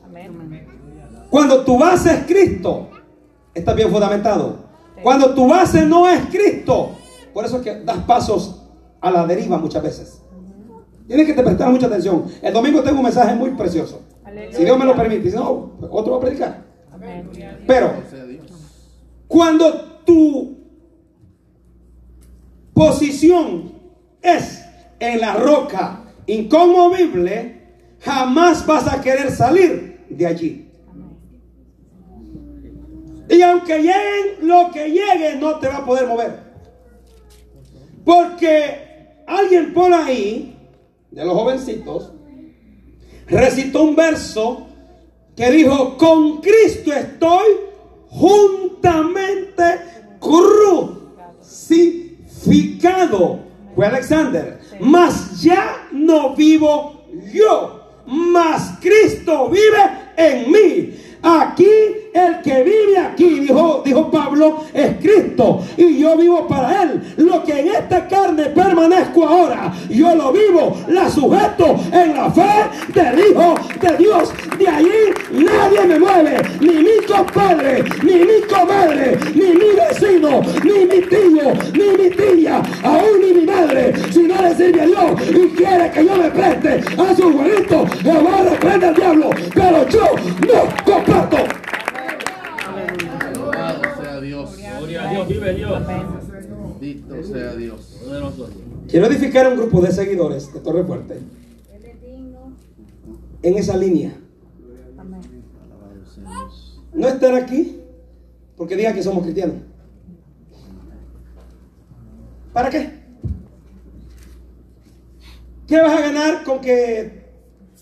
Cuando 1.30 1.64
tu 1.64 1.78
base 1.78 2.12
es 2.12 2.26
Cristo, 2.26 2.90
estás 3.54 3.76
bien 3.76 3.90
fundamentado. 3.90 4.68
Cuando 5.02 5.34
tu 5.34 5.48
base 5.48 5.86
no 5.86 6.10
es 6.10 6.22
Cristo, 6.26 6.92
por 7.34 7.46
eso 7.46 7.58
es 7.58 7.64
que 7.64 7.84
das 7.84 7.98
pasos 8.00 8.64
a 9.00 9.12
la 9.12 9.26
deriva 9.26 9.58
muchas 9.58 9.84
veces. 9.84 10.22
Tienes 11.08 11.26
que 11.26 11.34
te 11.34 11.44
prestar 11.44 11.70
mucha 11.70 11.88
atención. 11.88 12.26
El 12.42 12.54
domingo 12.54 12.82
tengo 12.82 12.98
un 12.98 13.04
mensaje 13.04 13.34
muy 13.36 13.52
precioso. 13.52 14.02
Si 14.52 14.64
Dios 14.64 14.78
me 14.78 14.86
lo 14.86 14.96
permite, 14.96 15.30
si 15.30 15.36
no, 15.36 15.78
otro 15.90 16.14
va 16.14 16.18
a 16.18 16.22
predicar. 16.22 16.66
Pero 17.66 17.94
cuando 19.28 20.02
tu 20.06 20.57
posición 22.78 23.72
es 24.22 24.64
en 25.00 25.20
la 25.20 25.34
roca 25.34 26.04
inconmovible, 26.28 27.60
jamás 28.00 28.66
vas 28.68 28.88
a 28.88 29.02
querer 29.02 29.32
salir 29.32 30.06
de 30.10 30.28
allí. 30.28 30.70
Y 33.30 33.42
aunque 33.42 33.78
lleguen 33.80 34.48
lo 34.48 34.70
que 34.72 34.90
llegue, 34.90 35.38
no 35.40 35.60
te 35.60 35.68
va 35.68 35.78
a 35.78 35.86
poder 35.86 36.08
mover. 36.08 36.40
Porque 38.06 39.24
alguien 39.26 39.74
por 39.74 39.92
ahí, 39.92 40.56
de 41.10 41.26
los 41.26 41.34
jovencitos, 41.34 42.12
recitó 43.26 43.84
un 43.84 43.96
verso 43.96 44.68
que 45.36 45.50
dijo, 45.52 45.98
con 45.98 46.42
Cristo 46.42 46.94
estoy 46.94 47.48
juntamente 48.08 49.64
crucificado. 50.20 52.07
Fue 53.76 53.86
Alexander. 53.86 54.60
Mas 54.80 55.42
ya 55.42 55.88
no 55.92 56.36
vivo 56.36 57.06
yo, 57.34 57.82
mas 58.06 58.74
Cristo 58.82 59.50
vive 59.50 59.84
en 60.16 60.52
mí. 60.52 60.94
Aquí 61.22 61.68
el 62.18 62.42
que 62.42 62.64
vive 62.64 62.98
aquí, 62.98 63.40
dijo, 63.40 63.82
dijo 63.86 64.10
Pablo, 64.12 64.64
es 64.74 64.98
Cristo. 64.98 65.64
Y 65.78 66.00
yo 66.00 66.18
vivo 66.18 66.48
para 66.48 66.84
él. 66.84 67.02
Lo 67.18 67.44
que 67.44 67.60
en 67.60 67.68
esta 67.70 68.08
carne 68.08 68.46
permanezco 68.46 69.28
ahora, 69.28 69.74
yo 69.90 70.16
lo 70.16 70.32
vivo, 70.32 70.78
la 70.88 71.10
sujeto 71.10 71.76
en 71.92 72.16
la 72.16 72.32
fe 72.32 72.94
del 72.94 73.20
Hijo 73.20 73.56
de 73.82 73.98
Dios. 73.98 74.34
De 74.58 74.68
allí 74.68 74.90
nadie 75.32 75.82
me 75.86 76.00
mueve, 76.00 76.38
ni 76.60 76.74
mi 76.74 77.06
compadre, 77.08 77.84
ni 78.04 78.14
mi 78.14 78.42
comadre, 78.50 79.18
ni 79.34 79.48
mi 79.54 79.70
vecino, 79.76 80.42
ni 80.64 80.86
mi 80.86 81.02
tío, 81.02 81.54
ni 81.74 82.04
mi 82.04 82.10
tía, 82.10 82.62
aún 82.84 83.22
ni 83.22 83.34
mi 83.34 83.46
madre. 83.46 83.94
Si 84.12 84.24
no 84.24 84.42
le 84.42 84.56
sirve 84.56 84.82
a 84.82 84.86
Dios 84.86 85.22
y 85.30 85.56
quiere 85.56 85.92
que 85.92 86.06
yo 86.06 86.18
le 86.18 86.32
preste 86.32 86.84
a 86.98 87.16
su 87.16 87.32
jueguito, 87.32 87.86
Jehová 88.02 88.44
reprende 88.50 88.88
al 88.88 88.96
diablo. 88.96 89.30
Pero 89.54 89.88
yo 89.90 90.06
no 90.48 90.84
comparto. 90.86 91.57
vive 95.28 95.54
Dios. 95.54 95.88
Bendito 96.80 97.24
sea 97.24 97.56
Dios. 97.56 98.02
Quiero 98.88 99.08
edificar 99.08 99.48
un 99.48 99.58
grupo 99.58 99.82
de 99.82 99.92
seguidores 99.92 100.54
de 100.54 100.60
Torre 100.60 100.84
Fuerte. 100.84 101.20
En 103.42 103.58
esa 103.58 103.78
línea. 103.78 104.14
No 106.94 107.08
estar 107.08 107.34
aquí 107.36 107.82
porque 108.56 108.76
diga 108.76 108.94
que 108.94 109.04
somos 109.04 109.24
cristianos. 109.24 109.58
¿Para 112.54 112.70
qué? 112.70 112.98
¿Qué 115.68 115.82
vas 115.82 115.92
a 115.92 116.02
ganar 116.02 116.44
con 116.44 116.60
que 116.62 117.28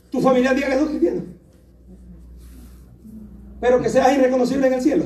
tu 0.10 0.20
familia 0.20 0.54
diga 0.54 0.70
que 0.70 0.80
sos 0.80 0.90
cristiano? 0.90 1.24
Pero 3.62 3.82
que 3.82 3.90
seas 3.90 4.18
irreconocible 4.18 4.68
en 4.68 4.74
el 4.74 4.82
cielo. 4.82 5.06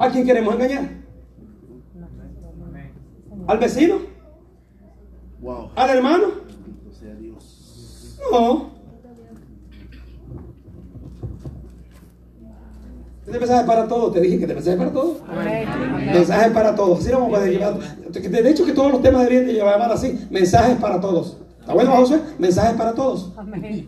¿A 0.00 0.08
quién 0.08 0.24
queremos 0.24 0.54
engañar? 0.54 0.88
¿Al 3.46 3.58
vecino? 3.58 3.96
Wow. 5.42 5.72
¿Al 5.76 5.90
hermano? 5.90 6.26
No. 8.32 8.70
Este 13.26 13.38
mensaje 13.38 13.60
es 13.60 13.66
para 13.66 13.86
todos. 13.86 14.14
Te 14.14 14.20
dije 14.22 14.38
que 14.38 14.44
este 14.44 14.54
mensaje 14.54 14.76
es 14.76 14.78
para 14.78 14.92
todos. 14.92 15.18
Amén. 15.28 15.68
Mensajes 16.06 16.52
para 16.52 16.74
todos. 16.74 17.00
Así 17.00 17.10
lo 17.10 17.20
vamos 17.20 17.38
a 17.38 17.46
llevar. 17.46 17.78
De 17.78 18.50
hecho, 18.50 18.64
que 18.64 18.72
todos 18.72 18.92
los 18.92 19.02
temas 19.02 19.20
deberían 19.20 19.46
de 19.48 19.52
llevar 19.52 19.82
así. 19.92 20.26
Mensajes 20.30 20.78
para 20.78 20.98
todos. 20.98 21.36
¿Está 21.60 21.74
bueno, 21.74 21.90
José? 21.96 22.22
Mensajes 22.38 22.72
para 22.74 22.94
todos. 22.94 23.32
Amén. 23.36 23.86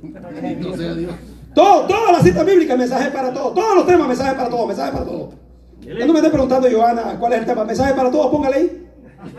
Todo, 1.54 1.86
todas 1.86 2.12
las 2.12 2.22
citas 2.22 2.44
bíblicas, 2.44 2.76
mensajes 2.76 3.08
para 3.08 3.32
todos. 3.32 3.54
Todos 3.54 3.76
los 3.76 3.86
temas, 3.86 4.08
mensajes 4.08 4.34
para 4.34 4.50
todos. 4.50 4.66
Mensajes 4.68 4.92
para 4.92 5.06
todos. 5.06 5.41
No 5.86 6.12
me 6.12 6.18
esté 6.18 6.30
preguntando, 6.30 6.68
Joana, 6.70 7.18
cuál 7.18 7.32
es 7.32 7.40
el 7.40 7.46
tema. 7.46 7.64
Mensajes 7.64 7.94
para 7.94 8.10
todos, 8.10 8.30
póngale 8.30 8.56
ahí. 8.56 8.88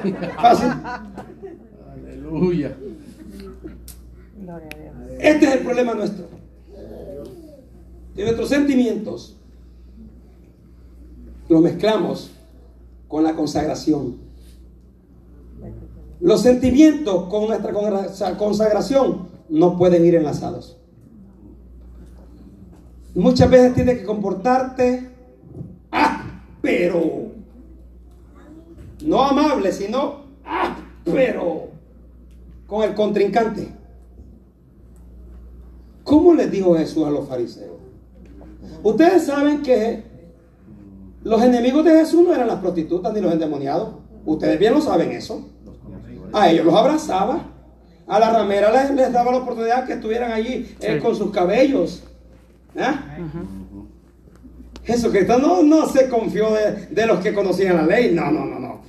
Fácil. 0.42 0.70
Aleluya. 1.92 2.76
Gloria 4.42 4.70
a 4.74 4.78
Dios. 4.78 4.94
Este 5.20 5.46
es 5.46 5.52
el 5.54 5.60
problema 5.60 5.94
nuestro. 5.94 6.26
Que 8.16 8.24
nuestros 8.24 8.50
sentimientos 8.50 9.38
los 11.50 11.62
mezclamos 11.62 12.32
con 13.08 13.24
la 13.24 13.36
consagración. 13.36 14.18
Los 16.20 16.42
sentimientos 16.42 17.26
con 17.30 17.48
nuestra 17.48 17.74
consagración 18.38 19.28
no 19.50 19.78
pueden 19.78 20.06
ir 20.06 20.16
enlazados. 20.16 20.78
Muchas 23.14 23.50
veces 23.50 23.76
tienes 23.76 24.00
que 24.00 24.06
comportarte, 24.06 25.12
ah, 25.92 26.33
pero 26.64 27.28
no 29.02 29.22
amable, 29.22 29.74
sino, 29.74 30.22
ah, 30.46 30.78
pero 31.04 31.68
con 32.66 32.84
el 32.84 32.96
contrincante. 32.96 33.68
¿Cómo 36.06 36.34
les 36.34 36.50
dijo 36.50 36.78
Jesús 36.78 37.06
a 37.06 37.10
los 37.10 37.28
fariseos? 37.28 37.76
Ustedes 38.82 39.26
saben 39.26 39.62
que 39.62 40.04
los 41.24 41.42
enemigos 41.42 41.84
de 41.84 41.92
Jesús 42.00 42.26
no 42.26 42.34
eran 42.34 42.48
las 42.48 42.60
prostitutas 42.60 43.14
ni 43.14 43.20
los 43.20 43.34
endemoniados. 43.34 43.96
Ustedes 44.26 44.58
bien 44.58 44.74
lo 44.74 44.80
saben 44.80 45.12
eso. 45.12 45.46
A 46.32 46.50
ellos 46.50 46.66
los 46.66 46.76
abrazaba. 46.76 47.46
A 48.08 48.20
la 48.20 48.32
ramera 48.32 48.72
les, 48.72 48.96
les 48.96 49.12
daba 49.12 49.34
la 49.34 49.40
oportunidad 49.40 49.86
que 49.86 49.94
estuvieran 49.94 50.32
allí 50.32 50.74
eh, 50.80 51.00
con 51.04 51.14
sus 51.14 51.30
cabellos. 51.32 52.06
¿Ah? 52.78 53.18
Jesucristo 54.84 55.40
no, 55.40 55.64
no 55.64 55.88
se 55.88 56.10
confió 56.10 56.52
de, 56.52 56.88
de 56.88 57.06
los 57.06 57.20
que 57.20 57.34
conocían 57.34 57.78
la 57.78 57.86
ley. 57.86 58.14
No, 58.14 58.32
no, 58.32 58.46
no, 58.46 58.60
no. 58.60 58.82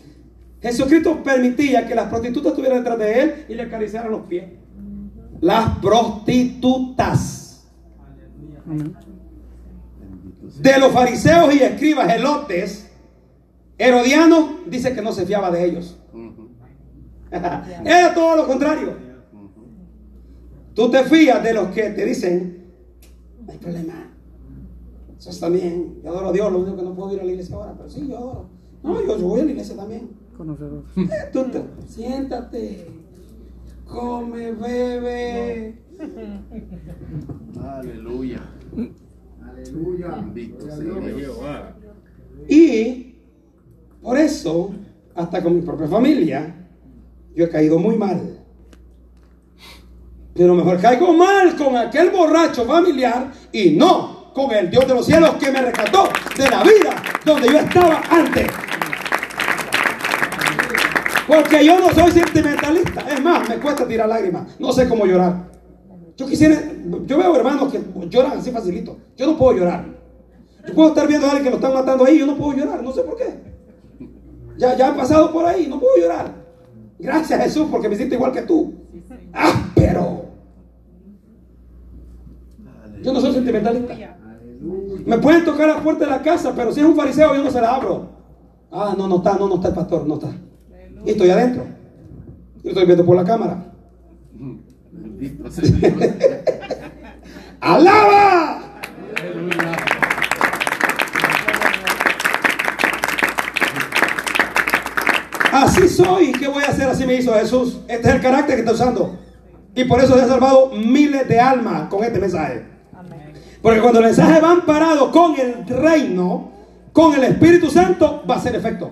Jesucristo 0.60 1.22
permitía 1.22 1.86
que 1.86 1.94
las 1.94 2.08
prostitutas 2.08 2.52
estuvieran 2.52 2.78
detrás 2.78 2.98
de 2.98 3.20
él 3.20 3.44
y 3.48 3.54
le 3.54 3.64
acariciaran 3.64 4.10
los 4.10 4.22
pies. 4.22 4.44
Las 5.40 5.78
prostitutas 5.78 7.66
de 10.58 10.78
los 10.78 10.92
fariseos 10.92 11.54
y 11.54 11.58
escribas 11.62 12.10
elotes, 12.14 12.90
Herodiano 13.76 14.60
dice 14.66 14.94
que 14.94 15.02
no 15.02 15.12
se 15.12 15.26
fiaba 15.26 15.50
de 15.50 15.64
ellos. 15.64 15.98
Era 17.84 18.14
todo 18.14 18.36
lo 18.36 18.46
contrario. 18.46 18.96
Tú 20.74 20.90
te 20.90 21.04
fías 21.04 21.42
de 21.42 21.52
los 21.52 21.68
que 21.68 21.90
te 21.90 22.04
dicen, 22.04 22.72
no 23.44 23.52
hay 23.52 23.58
problema. 23.58 24.13
Eso 25.24 25.30
está 25.30 25.48
bien. 25.48 26.00
Yo 26.04 26.10
adoro 26.10 26.28
a 26.28 26.32
Dios, 26.32 26.52
lo 26.52 26.58
único 26.58 26.76
que 26.76 26.82
no 26.82 26.94
puedo 26.94 27.14
ir 27.14 27.20
a 27.20 27.24
la 27.24 27.30
iglesia 27.30 27.56
ahora, 27.56 27.72
pero 27.74 27.88
sí, 27.88 28.06
yo 28.06 28.18
adoro. 28.18 28.48
No, 28.82 29.00
yo, 29.00 29.16
yo 29.18 29.26
voy 29.26 29.40
a 29.40 29.44
la 29.46 29.50
iglesia 29.52 29.74
también. 29.74 30.10
Eh, 30.96 31.30
Tú 31.32 31.44
te- 31.44 31.64
siéntate, 31.88 32.86
come, 33.86 34.52
bebe. 34.52 35.78
Aleluya. 37.62 38.42
Aleluya. 39.42 40.08
Bendito 40.08 40.66
sea 40.66 40.76
Dios. 40.76 41.38
Y 42.48 43.14
por 44.02 44.18
eso, 44.18 44.72
hasta 45.14 45.42
con 45.42 45.54
mi 45.54 45.62
propia 45.62 45.86
familia, 45.88 46.68
yo 47.34 47.44
he 47.46 47.48
caído 47.48 47.78
muy 47.78 47.96
mal. 47.96 48.40
Pero 50.34 50.54
mejor 50.54 50.78
caigo 50.82 51.14
mal 51.14 51.56
con 51.56 51.76
aquel 51.78 52.10
borracho 52.10 52.66
familiar 52.66 53.32
y 53.52 53.70
no 53.70 54.13
con 54.34 54.50
el 54.50 54.68
Dios 54.68 54.86
de 54.86 54.94
los 54.94 55.06
cielos 55.06 55.36
que 55.36 55.50
me 55.50 55.62
rescató 55.62 56.08
de 56.36 56.50
la 56.50 56.62
vida 56.62 57.02
donde 57.24 57.48
yo 57.48 57.58
estaba 57.58 58.02
antes. 58.10 58.46
Porque 61.26 61.64
yo 61.64 61.78
no 61.78 61.90
soy 61.92 62.10
sentimentalista. 62.10 63.00
Es 63.10 63.22
más, 63.22 63.48
me 63.48 63.56
cuesta 63.56 63.86
tirar 63.86 64.08
lágrimas. 64.08 64.58
No 64.58 64.72
sé 64.72 64.88
cómo 64.88 65.06
llorar. 65.06 65.54
Yo 66.16 66.26
quisiera, 66.26 66.60
yo 67.06 67.18
veo 67.18 67.36
hermanos 67.36 67.72
que 67.72 67.80
lloran 68.08 68.38
así 68.38 68.50
facilito. 68.50 68.98
Yo 69.16 69.26
no 69.26 69.38
puedo 69.38 69.58
llorar. 69.58 69.86
Yo 70.66 70.74
puedo 70.74 70.88
estar 70.88 71.06
viendo 71.06 71.26
a 71.26 71.30
alguien 71.30 71.44
que 71.44 71.50
lo 71.50 71.56
están 71.56 71.74
matando 71.74 72.04
ahí, 72.04 72.18
yo 72.18 72.26
no 72.26 72.36
puedo 72.36 72.58
llorar, 72.58 72.82
no 72.82 72.92
sé 72.92 73.02
por 73.02 73.16
qué. 73.16 73.38
Ya, 74.56 74.76
ya 74.76 74.90
he 74.90 74.92
pasado 74.92 75.32
por 75.32 75.44
ahí, 75.44 75.66
no 75.66 75.78
puedo 75.78 75.96
llorar. 75.96 76.32
Gracias 76.98 77.42
Jesús 77.42 77.68
porque 77.70 77.88
me 77.88 77.96
siento 77.96 78.14
igual 78.14 78.32
que 78.32 78.42
tú. 78.42 78.74
Ah, 79.32 79.70
pero 79.74 80.26
yo 83.02 83.12
no 83.12 83.20
soy 83.20 83.32
sentimentalista. 83.32 84.13
Me 85.06 85.18
pueden 85.18 85.44
tocar 85.44 85.68
la 85.68 85.82
puerta 85.82 86.04
de 86.04 86.10
la 86.10 86.22
casa, 86.22 86.52
pero 86.56 86.72
si 86.72 86.80
es 86.80 86.86
un 86.86 86.96
fariseo 86.96 87.34
yo 87.34 87.44
no 87.44 87.50
se 87.50 87.60
la 87.60 87.74
abro. 87.74 88.08
Ah, 88.72 88.94
no, 88.96 89.06
no 89.06 89.16
está, 89.16 89.34
no, 89.34 89.48
no 89.48 89.56
está 89.56 89.68
el 89.68 89.74
pastor, 89.74 90.06
no 90.06 90.14
está. 90.14 90.28
Y 91.04 91.10
estoy 91.10 91.30
adentro. 91.30 91.64
Y 92.62 92.64
lo 92.64 92.70
estoy 92.70 92.86
viendo 92.86 93.04
por 93.04 93.16
la 93.16 93.24
cámara. 93.24 93.66
¡Alaba! 97.60 98.62
Así 105.52 105.88
soy. 105.88 106.32
¿Qué 106.32 106.48
voy 106.48 106.64
a 106.64 106.68
hacer? 106.68 106.88
Así 106.88 107.06
me 107.06 107.14
hizo 107.14 107.32
Jesús. 107.34 107.80
Este 107.86 108.08
es 108.08 108.14
el 108.14 108.20
carácter 108.20 108.56
que 108.56 108.62
está 108.62 108.72
usando. 108.72 109.18
Y 109.74 109.84
por 109.84 110.00
eso 110.00 110.14
se 110.14 110.22
han 110.22 110.28
salvado 110.28 110.70
miles 110.70 111.28
de 111.28 111.38
almas 111.38 111.88
con 111.88 112.02
este 112.02 112.18
mensaje. 112.18 112.73
Porque 113.64 113.80
cuando 113.80 114.00
el 114.00 114.04
mensaje 114.04 114.40
va 114.42 114.50
amparado 114.50 115.10
con 115.10 115.40
el 115.40 115.66
reino, 115.66 116.50
con 116.92 117.14
el 117.14 117.24
Espíritu 117.24 117.70
Santo, 117.70 118.22
va 118.28 118.34
a 118.34 118.36
hacer 118.36 118.54
efecto. 118.54 118.90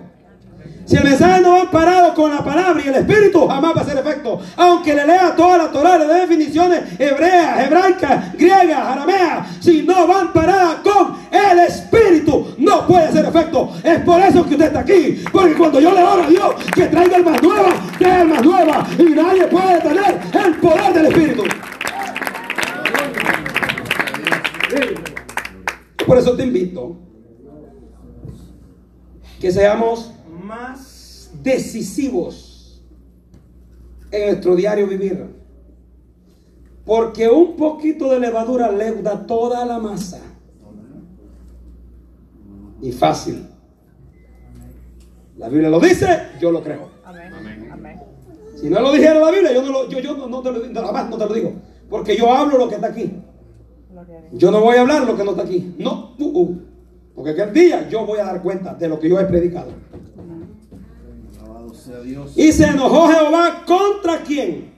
Si 0.85 0.95
el 0.95 1.03
mensaje 1.03 1.41
no 1.41 1.51
va 1.51 1.61
amparado 1.61 2.15
con 2.15 2.31
la 2.31 2.43
palabra 2.43 2.81
y 2.83 2.87
el 2.87 2.95
Espíritu, 2.95 3.47
jamás 3.47 3.75
va 3.75 3.81
a 3.81 3.83
hacer 3.83 3.99
efecto. 3.99 4.41
Aunque 4.57 4.95
le 4.95 5.05
lea 5.05 5.35
toda 5.35 5.59
la 5.59 5.71
Torah, 5.71 5.99
le 5.99 6.07
dé 6.07 6.21
definiciones 6.21 6.99
hebreas, 6.99 7.67
hebraicas, 7.67 8.33
griegas, 8.33 8.79
arameas, 8.79 9.47
si 9.59 9.83
no 9.83 10.07
va 10.07 10.21
amparada 10.21 10.81
con 10.81 11.17
el 11.31 11.59
Espíritu, 11.59 12.55
no 12.57 12.87
puede 12.87 13.03
hacer 13.03 13.25
efecto. 13.25 13.73
Es 13.83 13.99
por 13.99 14.19
eso 14.21 14.43
que 14.43 14.55
usted 14.55 14.65
está 14.65 14.79
aquí. 14.79 15.23
Porque 15.31 15.53
cuando 15.53 15.79
yo 15.79 15.91
le 15.93 16.01
oro 16.01 16.23
a 16.23 16.27
Dios 16.27 16.55
que 16.73 16.87
traiga 16.87 17.17
almas 17.17 17.39
nuevas, 17.43 17.75
trae 17.99 18.21
almas 18.21 18.43
nuevas. 18.43 18.87
Y 18.97 19.03
nadie 19.03 19.45
puede 19.45 19.75
detener 19.75 20.19
el 20.33 20.55
poder 20.55 20.93
del 20.95 21.05
Espíritu. 21.05 21.43
Por 26.05 26.17
eso 26.17 26.35
te 26.35 26.43
invito 26.43 26.95
que 29.39 29.51
seamos 29.51 30.11
más 30.43 31.31
decisivos 31.41 32.81
en 34.11 34.27
nuestro 34.27 34.55
diario 34.55 34.87
vivir. 34.87 35.27
Porque 36.85 37.29
un 37.29 37.55
poquito 37.55 38.11
de 38.11 38.19
levadura 38.19 38.71
leuda 38.71 39.25
toda 39.25 39.65
la 39.65 39.79
masa. 39.79 40.19
Y 42.81 42.91
fácil. 42.91 43.47
La 45.37 45.49
Biblia 45.49 45.69
lo 45.69 45.79
dice, 45.79 46.07
yo 46.39 46.51
lo 46.51 46.61
creo. 46.61 46.89
Amén. 47.05 47.69
Amén. 47.71 47.99
Si 48.55 48.69
no 48.69 48.79
lo 48.81 48.91
dijera 48.91 49.19
la 49.19 49.31
Biblia, 49.31 49.53
yo 49.53 49.61
no, 49.61 49.71
lo, 49.71 49.89
yo, 49.89 49.99
yo 49.99 50.15
no, 50.15 50.27
no 50.27 50.41
te 50.41 50.51
lo, 50.51 50.65
nada 50.67 50.91
más 50.91 51.09
no 51.09 51.17
te 51.17 51.25
lo 51.25 51.33
digo. 51.33 51.53
Porque 51.89 52.15
yo 52.15 52.31
hablo 52.31 52.57
lo 52.57 52.69
que 52.69 52.75
está 52.75 52.87
aquí. 52.87 53.11
Yo 54.31 54.51
no 54.51 54.61
voy 54.61 54.77
a 54.77 54.81
hablar 54.81 55.05
lo 55.05 55.15
que 55.15 55.23
no 55.23 55.31
está 55.31 55.43
aquí. 55.43 55.75
No, 55.77 56.15
uh, 56.17 56.41
uh. 56.41 56.61
porque 57.15 57.31
aquel 57.31 57.53
día 57.53 57.87
yo 57.89 58.05
voy 58.05 58.19
a 58.19 58.25
dar 58.25 58.41
cuenta 58.41 58.73
de 58.73 58.87
lo 58.87 58.99
que 58.99 59.09
yo 59.09 59.19
he 59.19 59.25
predicado. 59.25 59.71
Alabado 61.41 61.73
sea 61.73 61.99
Dios. 61.99 62.37
Y 62.37 62.51
se 62.51 62.65
enojó 62.65 63.07
Jehová 63.07 63.63
contra 63.65 64.21
quién. 64.23 64.73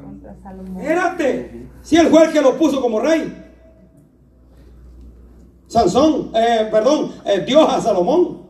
Contra 0.00 0.36
Salomón. 0.42 0.80
Espérate. 0.80 1.68
Si 1.82 1.96
el 1.96 2.10
que 2.32 2.40
lo 2.40 2.56
puso 2.56 2.80
como 2.80 3.00
rey. 3.00 3.38
Sansón, 5.66 6.30
eh, 6.34 6.68
perdón, 6.70 7.12
eh, 7.24 7.40
Dios 7.46 7.66
a 7.68 7.80
Salomón. 7.80 8.42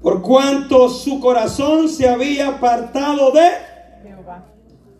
Por 0.00 0.22
cuanto 0.22 0.88
su 0.88 1.20
corazón 1.20 1.88
se 1.88 2.08
había 2.08 2.48
apartado 2.48 3.30
de 3.30 3.50
Jehová. 4.02 4.46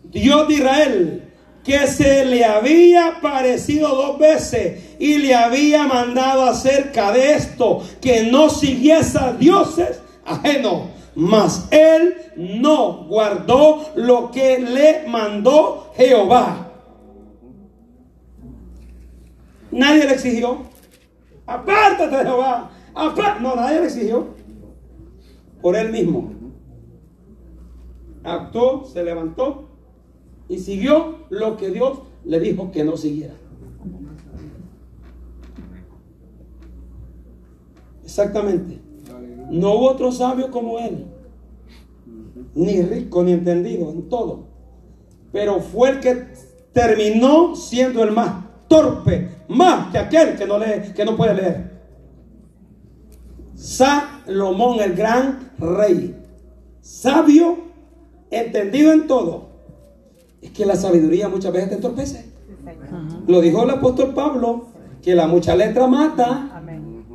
Dios 0.03 0.47
de 0.47 0.53
Israel, 0.53 1.33
que 1.63 1.87
se 1.87 2.25
le 2.25 2.45
había 2.45 3.19
parecido 3.21 3.89
dos 3.89 4.19
veces 4.19 4.95
y 4.99 5.17
le 5.17 5.35
había 5.35 5.87
mandado 5.87 6.43
acerca 6.43 7.11
de 7.11 7.33
esto, 7.33 7.83
que 8.01 8.23
no 8.23 8.49
siguiese 8.49 9.19
a 9.19 9.33
dioses 9.33 10.01
ajenos. 10.25 10.89
Mas 11.15 11.67
él 11.71 12.15
no 12.37 13.05
guardó 13.05 13.91
lo 13.95 14.31
que 14.31 14.59
le 14.59 15.07
mandó 15.07 15.91
Jehová. 15.95 16.71
Nadie 19.71 20.05
le 20.05 20.13
exigió. 20.13 20.59
Apártate 21.45 22.23
Jehová. 22.23 22.71
No, 23.41 23.55
nadie 23.55 23.79
le 23.79 23.85
exigió. 23.85 24.27
Por 25.61 25.75
él 25.75 25.91
mismo. 25.91 26.33
Actuó, 28.23 28.85
se 28.85 29.03
levantó 29.03 29.68
y 30.49 30.57
siguió 30.57 31.19
lo 31.29 31.55
que 31.55 31.69
Dios 31.69 31.99
le 32.25 32.39
dijo 32.39 32.71
que 32.71 32.83
no 32.83 32.97
siguiera. 32.97 33.35
Exactamente. 38.03 38.81
No 39.51 39.75
hubo 39.75 39.91
otro 39.91 40.11
sabio 40.11 40.51
como 40.51 40.79
él, 40.79 41.05
ni 42.55 42.81
rico 42.81 43.23
ni 43.23 43.31
entendido 43.31 43.91
en 43.91 44.09
todo, 44.09 44.47
pero 45.31 45.59
fue 45.59 45.91
el 45.91 45.99
que 45.99 46.27
terminó 46.73 47.55
siendo 47.55 48.03
el 48.03 48.11
más 48.11 48.45
torpe, 48.67 49.29
más 49.47 49.91
que 49.91 49.97
aquel 49.97 50.35
que 50.35 50.45
no 50.45 50.57
lee, 50.57 50.93
que 50.95 51.05
no 51.05 51.15
puede 51.15 51.35
leer. 51.35 51.69
Salomón, 53.55 54.79
el 54.79 54.95
gran 54.95 55.51
rey, 55.59 56.15
sabio, 56.81 57.57
entendido 58.31 58.91
en 58.93 59.05
todo. 59.05 59.48
Es 60.41 60.51
que 60.51 60.65
la 60.65 60.75
sabiduría 60.75 61.27
muchas 61.29 61.51
veces 61.51 61.69
te 61.69 61.75
entorpece. 61.75 62.25
Lo 63.27 63.41
dijo 63.41 63.63
el 63.63 63.69
apóstol 63.69 64.13
Pablo, 64.13 64.67
que 65.01 65.15
la 65.15 65.27
mucha 65.27 65.55
letra 65.55 65.87
mata. 65.87 66.51
Amén. 66.53 67.05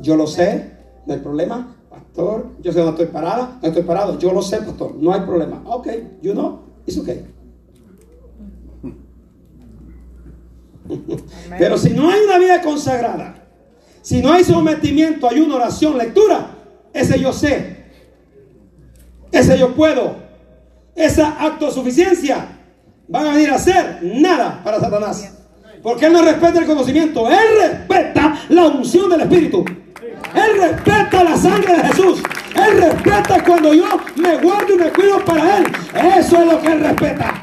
Yo 0.00 0.16
lo 0.16 0.26
sé, 0.26 0.72
no 1.06 1.14
hay 1.14 1.20
problema, 1.20 1.76
pastor. 1.90 2.46
Yo 2.62 2.72
sé 2.72 2.80
dónde 2.80 3.02
estoy 3.02 3.12
parada, 3.12 3.58
no 3.60 3.68
estoy 3.68 3.82
parado. 3.82 4.18
Yo 4.18 4.32
lo 4.32 4.42
sé, 4.42 4.58
pastor, 4.58 4.94
no 4.94 5.12
hay 5.12 5.22
problema. 5.22 5.62
Ok, 5.66 5.88
you 6.22 6.32
know, 6.32 6.60
it's 6.86 6.98
okay. 6.98 7.24
Pero 11.58 11.76
si 11.76 11.90
no 11.90 12.10
hay 12.10 12.20
una 12.22 12.38
vida 12.38 12.62
consagrada, 12.62 13.46
si 14.00 14.22
no 14.22 14.32
hay 14.32 14.44
sometimiento, 14.44 15.28
hay 15.28 15.40
una 15.40 15.56
oración, 15.56 15.98
lectura, 15.98 16.54
ese 16.92 17.20
yo 17.20 17.32
sé, 17.32 17.84
ese 19.30 19.58
yo 19.58 19.74
puedo, 19.74 20.16
esa 20.98 21.36
autosuficiencia 21.38 22.48
van 23.06 23.26
a 23.26 23.32
venir 23.34 23.50
a 23.50 23.54
hacer 23.54 24.00
nada 24.02 24.60
para 24.64 24.80
Satanás. 24.80 25.32
Porque 25.82 26.06
él 26.06 26.12
no 26.12 26.22
respeta 26.22 26.58
el 26.58 26.66
conocimiento, 26.66 27.28
él 27.30 27.38
respeta 27.62 28.36
la 28.48 28.66
unción 28.66 29.08
del 29.08 29.20
Espíritu. 29.20 29.64
Él 30.34 30.60
respeta 30.60 31.22
la 31.22 31.36
sangre 31.36 31.76
de 31.76 31.82
Jesús. 31.84 32.22
Él 32.54 32.82
respeta 32.82 33.44
cuando 33.44 33.72
yo 33.72 33.86
me 34.16 34.36
guardo 34.38 34.74
y 34.74 34.76
me 34.76 34.90
cuido 34.90 35.24
para 35.24 35.58
él. 35.58 35.66
Eso 36.18 36.36
es 36.40 36.46
lo 36.52 36.60
que 36.60 36.72
él 36.72 36.80
respeta. 36.80 37.42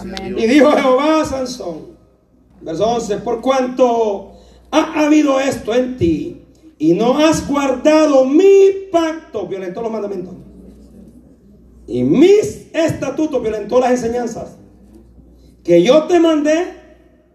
Amén. 0.00 0.34
Y 0.38 0.46
dijo 0.46 0.72
Jehová 0.72 1.20
a 1.20 1.24
Sansón, 1.24 1.96
verso 2.62 2.86
11, 2.86 3.18
por 3.18 3.40
cuanto 3.40 4.32
ha 4.70 5.04
habido 5.04 5.38
esto 5.38 5.74
en 5.74 5.96
ti 5.96 6.33
y 6.78 6.94
no 6.94 7.18
has 7.18 7.46
guardado 7.46 8.24
mi 8.24 8.88
pacto, 8.90 9.46
violentó 9.46 9.82
los 9.82 9.90
mandamientos, 9.90 10.34
y 11.86 12.02
mis 12.02 12.68
estatutos, 12.72 13.40
violentó 13.42 13.80
las 13.80 13.90
enseñanzas, 13.90 14.56
que 15.62 15.82
yo 15.82 16.04
te 16.04 16.20
mandé, 16.20 16.74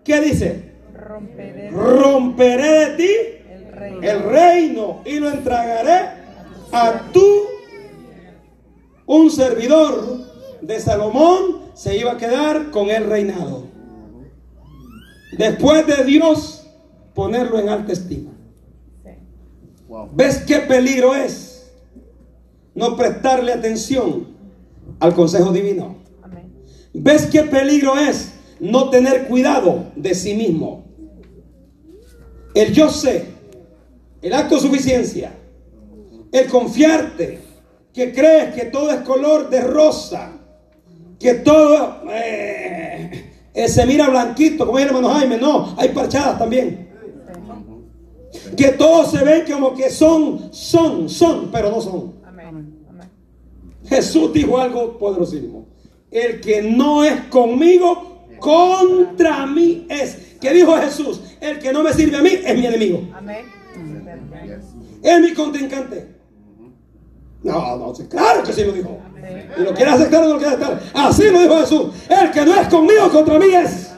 ¿qué 0.04 0.22
dice? 0.22 0.70
Romperé 0.94 1.72
Romperé 1.72 2.72
de 2.72 2.98
ti 2.98 3.10
el 3.50 3.72
rey. 3.72 4.00
el 4.02 4.24
reino 4.24 5.02
y 5.06 5.20
lo 5.20 5.30
entregaré 5.32 6.20
a 6.72 7.10
tú. 7.12 7.26
Un 9.06 9.32
servidor 9.32 10.20
de 10.62 10.80
Salomón 10.80 11.62
se 11.74 11.98
iba 11.98 12.12
a 12.12 12.18
quedar 12.18 12.70
con 12.70 12.90
el 12.90 13.06
reinado. 13.06 13.64
Después 15.38 15.88
de 15.88 16.04
Dios 16.04 16.68
ponerlo 17.16 17.60
en 17.60 17.70
alta 17.70 17.94
estima. 17.94 18.32
Wow. 19.90 20.08
¿Ves 20.14 20.44
qué 20.46 20.60
peligro 20.60 21.16
es 21.16 21.72
no 22.76 22.96
prestarle 22.96 23.54
atención 23.54 24.28
al 25.00 25.16
consejo 25.16 25.52
divino? 25.52 25.96
Amén. 26.22 26.54
¿Ves 26.94 27.26
qué 27.26 27.42
peligro 27.42 27.98
es 27.98 28.34
no 28.60 28.92
tener 28.92 29.28
cuidado 29.28 29.86
de 29.96 30.14
sí 30.14 30.36
mismo? 30.36 30.86
El 32.54 32.72
yo 32.72 32.92
sé, 32.92 33.26
el 34.22 34.34
acto 34.34 34.56
de 34.56 34.62
suficiencia, 34.62 35.34
el 36.32 36.46
confiarte, 36.46 37.40
que 37.92 38.14
crees 38.14 38.54
que 38.54 38.66
todo 38.66 38.92
es 38.92 39.02
color 39.02 39.50
de 39.50 39.62
rosa, 39.62 40.34
que 41.20 41.34
todo 41.34 42.04
eh, 42.12 43.32
eh, 43.56 43.68
se 43.68 43.88
mira 43.88 44.08
blanquito, 44.08 44.68
como 44.68 44.78
dice 44.78 44.92
el 44.92 44.96
hermano 44.96 45.16
Jaime, 45.16 45.38
no, 45.38 45.74
hay 45.78 45.90
parchadas 45.90 46.38
también. 46.38 46.89
Que 48.56 48.70
todos 48.70 49.12
se 49.12 49.24
ven 49.24 49.44
como 49.50 49.74
que 49.74 49.90
son, 49.90 50.54
son, 50.54 51.10
son, 51.10 51.50
pero 51.52 51.70
no 51.70 51.82
son. 51.82 52.14
Amén. 52.26 52.48
Amén. 52.90 53.10
Jesús 53.88 54.34
dijo 54.34 54.58
algo 54.60 54.98
poderosísimo. 54.98 55.68
El 56.12 56.42
que 56.42 56.62
no 56.64 57.04
es 57.04 57.26
conmigo, 57.26 58.26
contra 58.40 59.46
mí 59.46 59.86
es. 59.90 60.38
¿Qué 60.42 60.54
dijo 60.54 60.76
Jesús? 60.78 61.22
El 61.40 61.60
que 61.60 61.72
no 61.72 61.84
me 61.84 61.94
sirve 61.94 62.18
a 62.18 62.22
mí 62.22 62.32
es 62.44 62.58
mi 62.58 62.66
enemigo. 62.66 63.08
Amén. 63.14 63.46
Es 65.02 65.22
mi 65.22 65.34
contrincante. 65.34 66.16
No, 67.44 67.78
no, 67.78 67.94
claro 68.10 68.44
que 68.44 68.52
sí 68.52 68.64
lo 68.64 68.74
dijo. 68.74 69.00
Y 69.58 69.62
lo 69.62 69.74
quiere 69.74 69.92
aceptar 69.92 70.24
o 70.24 70.28
no 70.28 70.34
lo 70.34 70.40
quiere 70.40 70.56
aceptar. 70.56 70.82
Así 70.94 71.30
lo 71.30 71.40
dijo 71.40 71.60
Jesús. 71.60 71.88
El 72.10 72.32
que 72.32 72.46
no 72.46 72.56
es 72.56 72.68
conmigo, 72.68 73.10
contra 73.10 73.40
mí 73.40 73.54
es. 73.54 73.92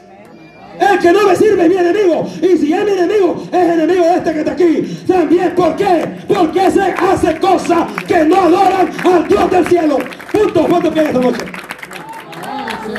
El 0.78 0.98
que 0.98 1.12
no 1.12 1.26
me 1.26 1.36
sirve 1.36 1.62
es 1.62 1.68
mi 1.68 1.76
enemigo. 1.76 2.28
Y 2.40 2.56
si 2.58 2.72
es 2.72 2.84
mi 2.84 2.92
enemigo, 2.92 3.42
es 3.52 3.68
enemigo 3.68 4.04
de 4.04 4.14
este 4.14 4.32
que 4.32 4.38
está 4.40 4.52
aquí. 4.52 5.04
También, 5.06 5.54
¿por 5.54 5.76
qué? 5.76 6.04
Porque 6.28 6.70
se 6.70 6.82
hace 6.82 7.38
cosas 7.38 7.88
que 8.06 8.24
no 8.24 8.36
adoran 8.36 8.90
al 9.04 9.28
Dios 9.28 9.50
del 9.50 9.66
cielo. 9.66 9.98
Punto, 10.32 10.66
punto, 10.66 10.92
que 10.92 11.00
esta 11.00 11.18
noche. 11.18 11.71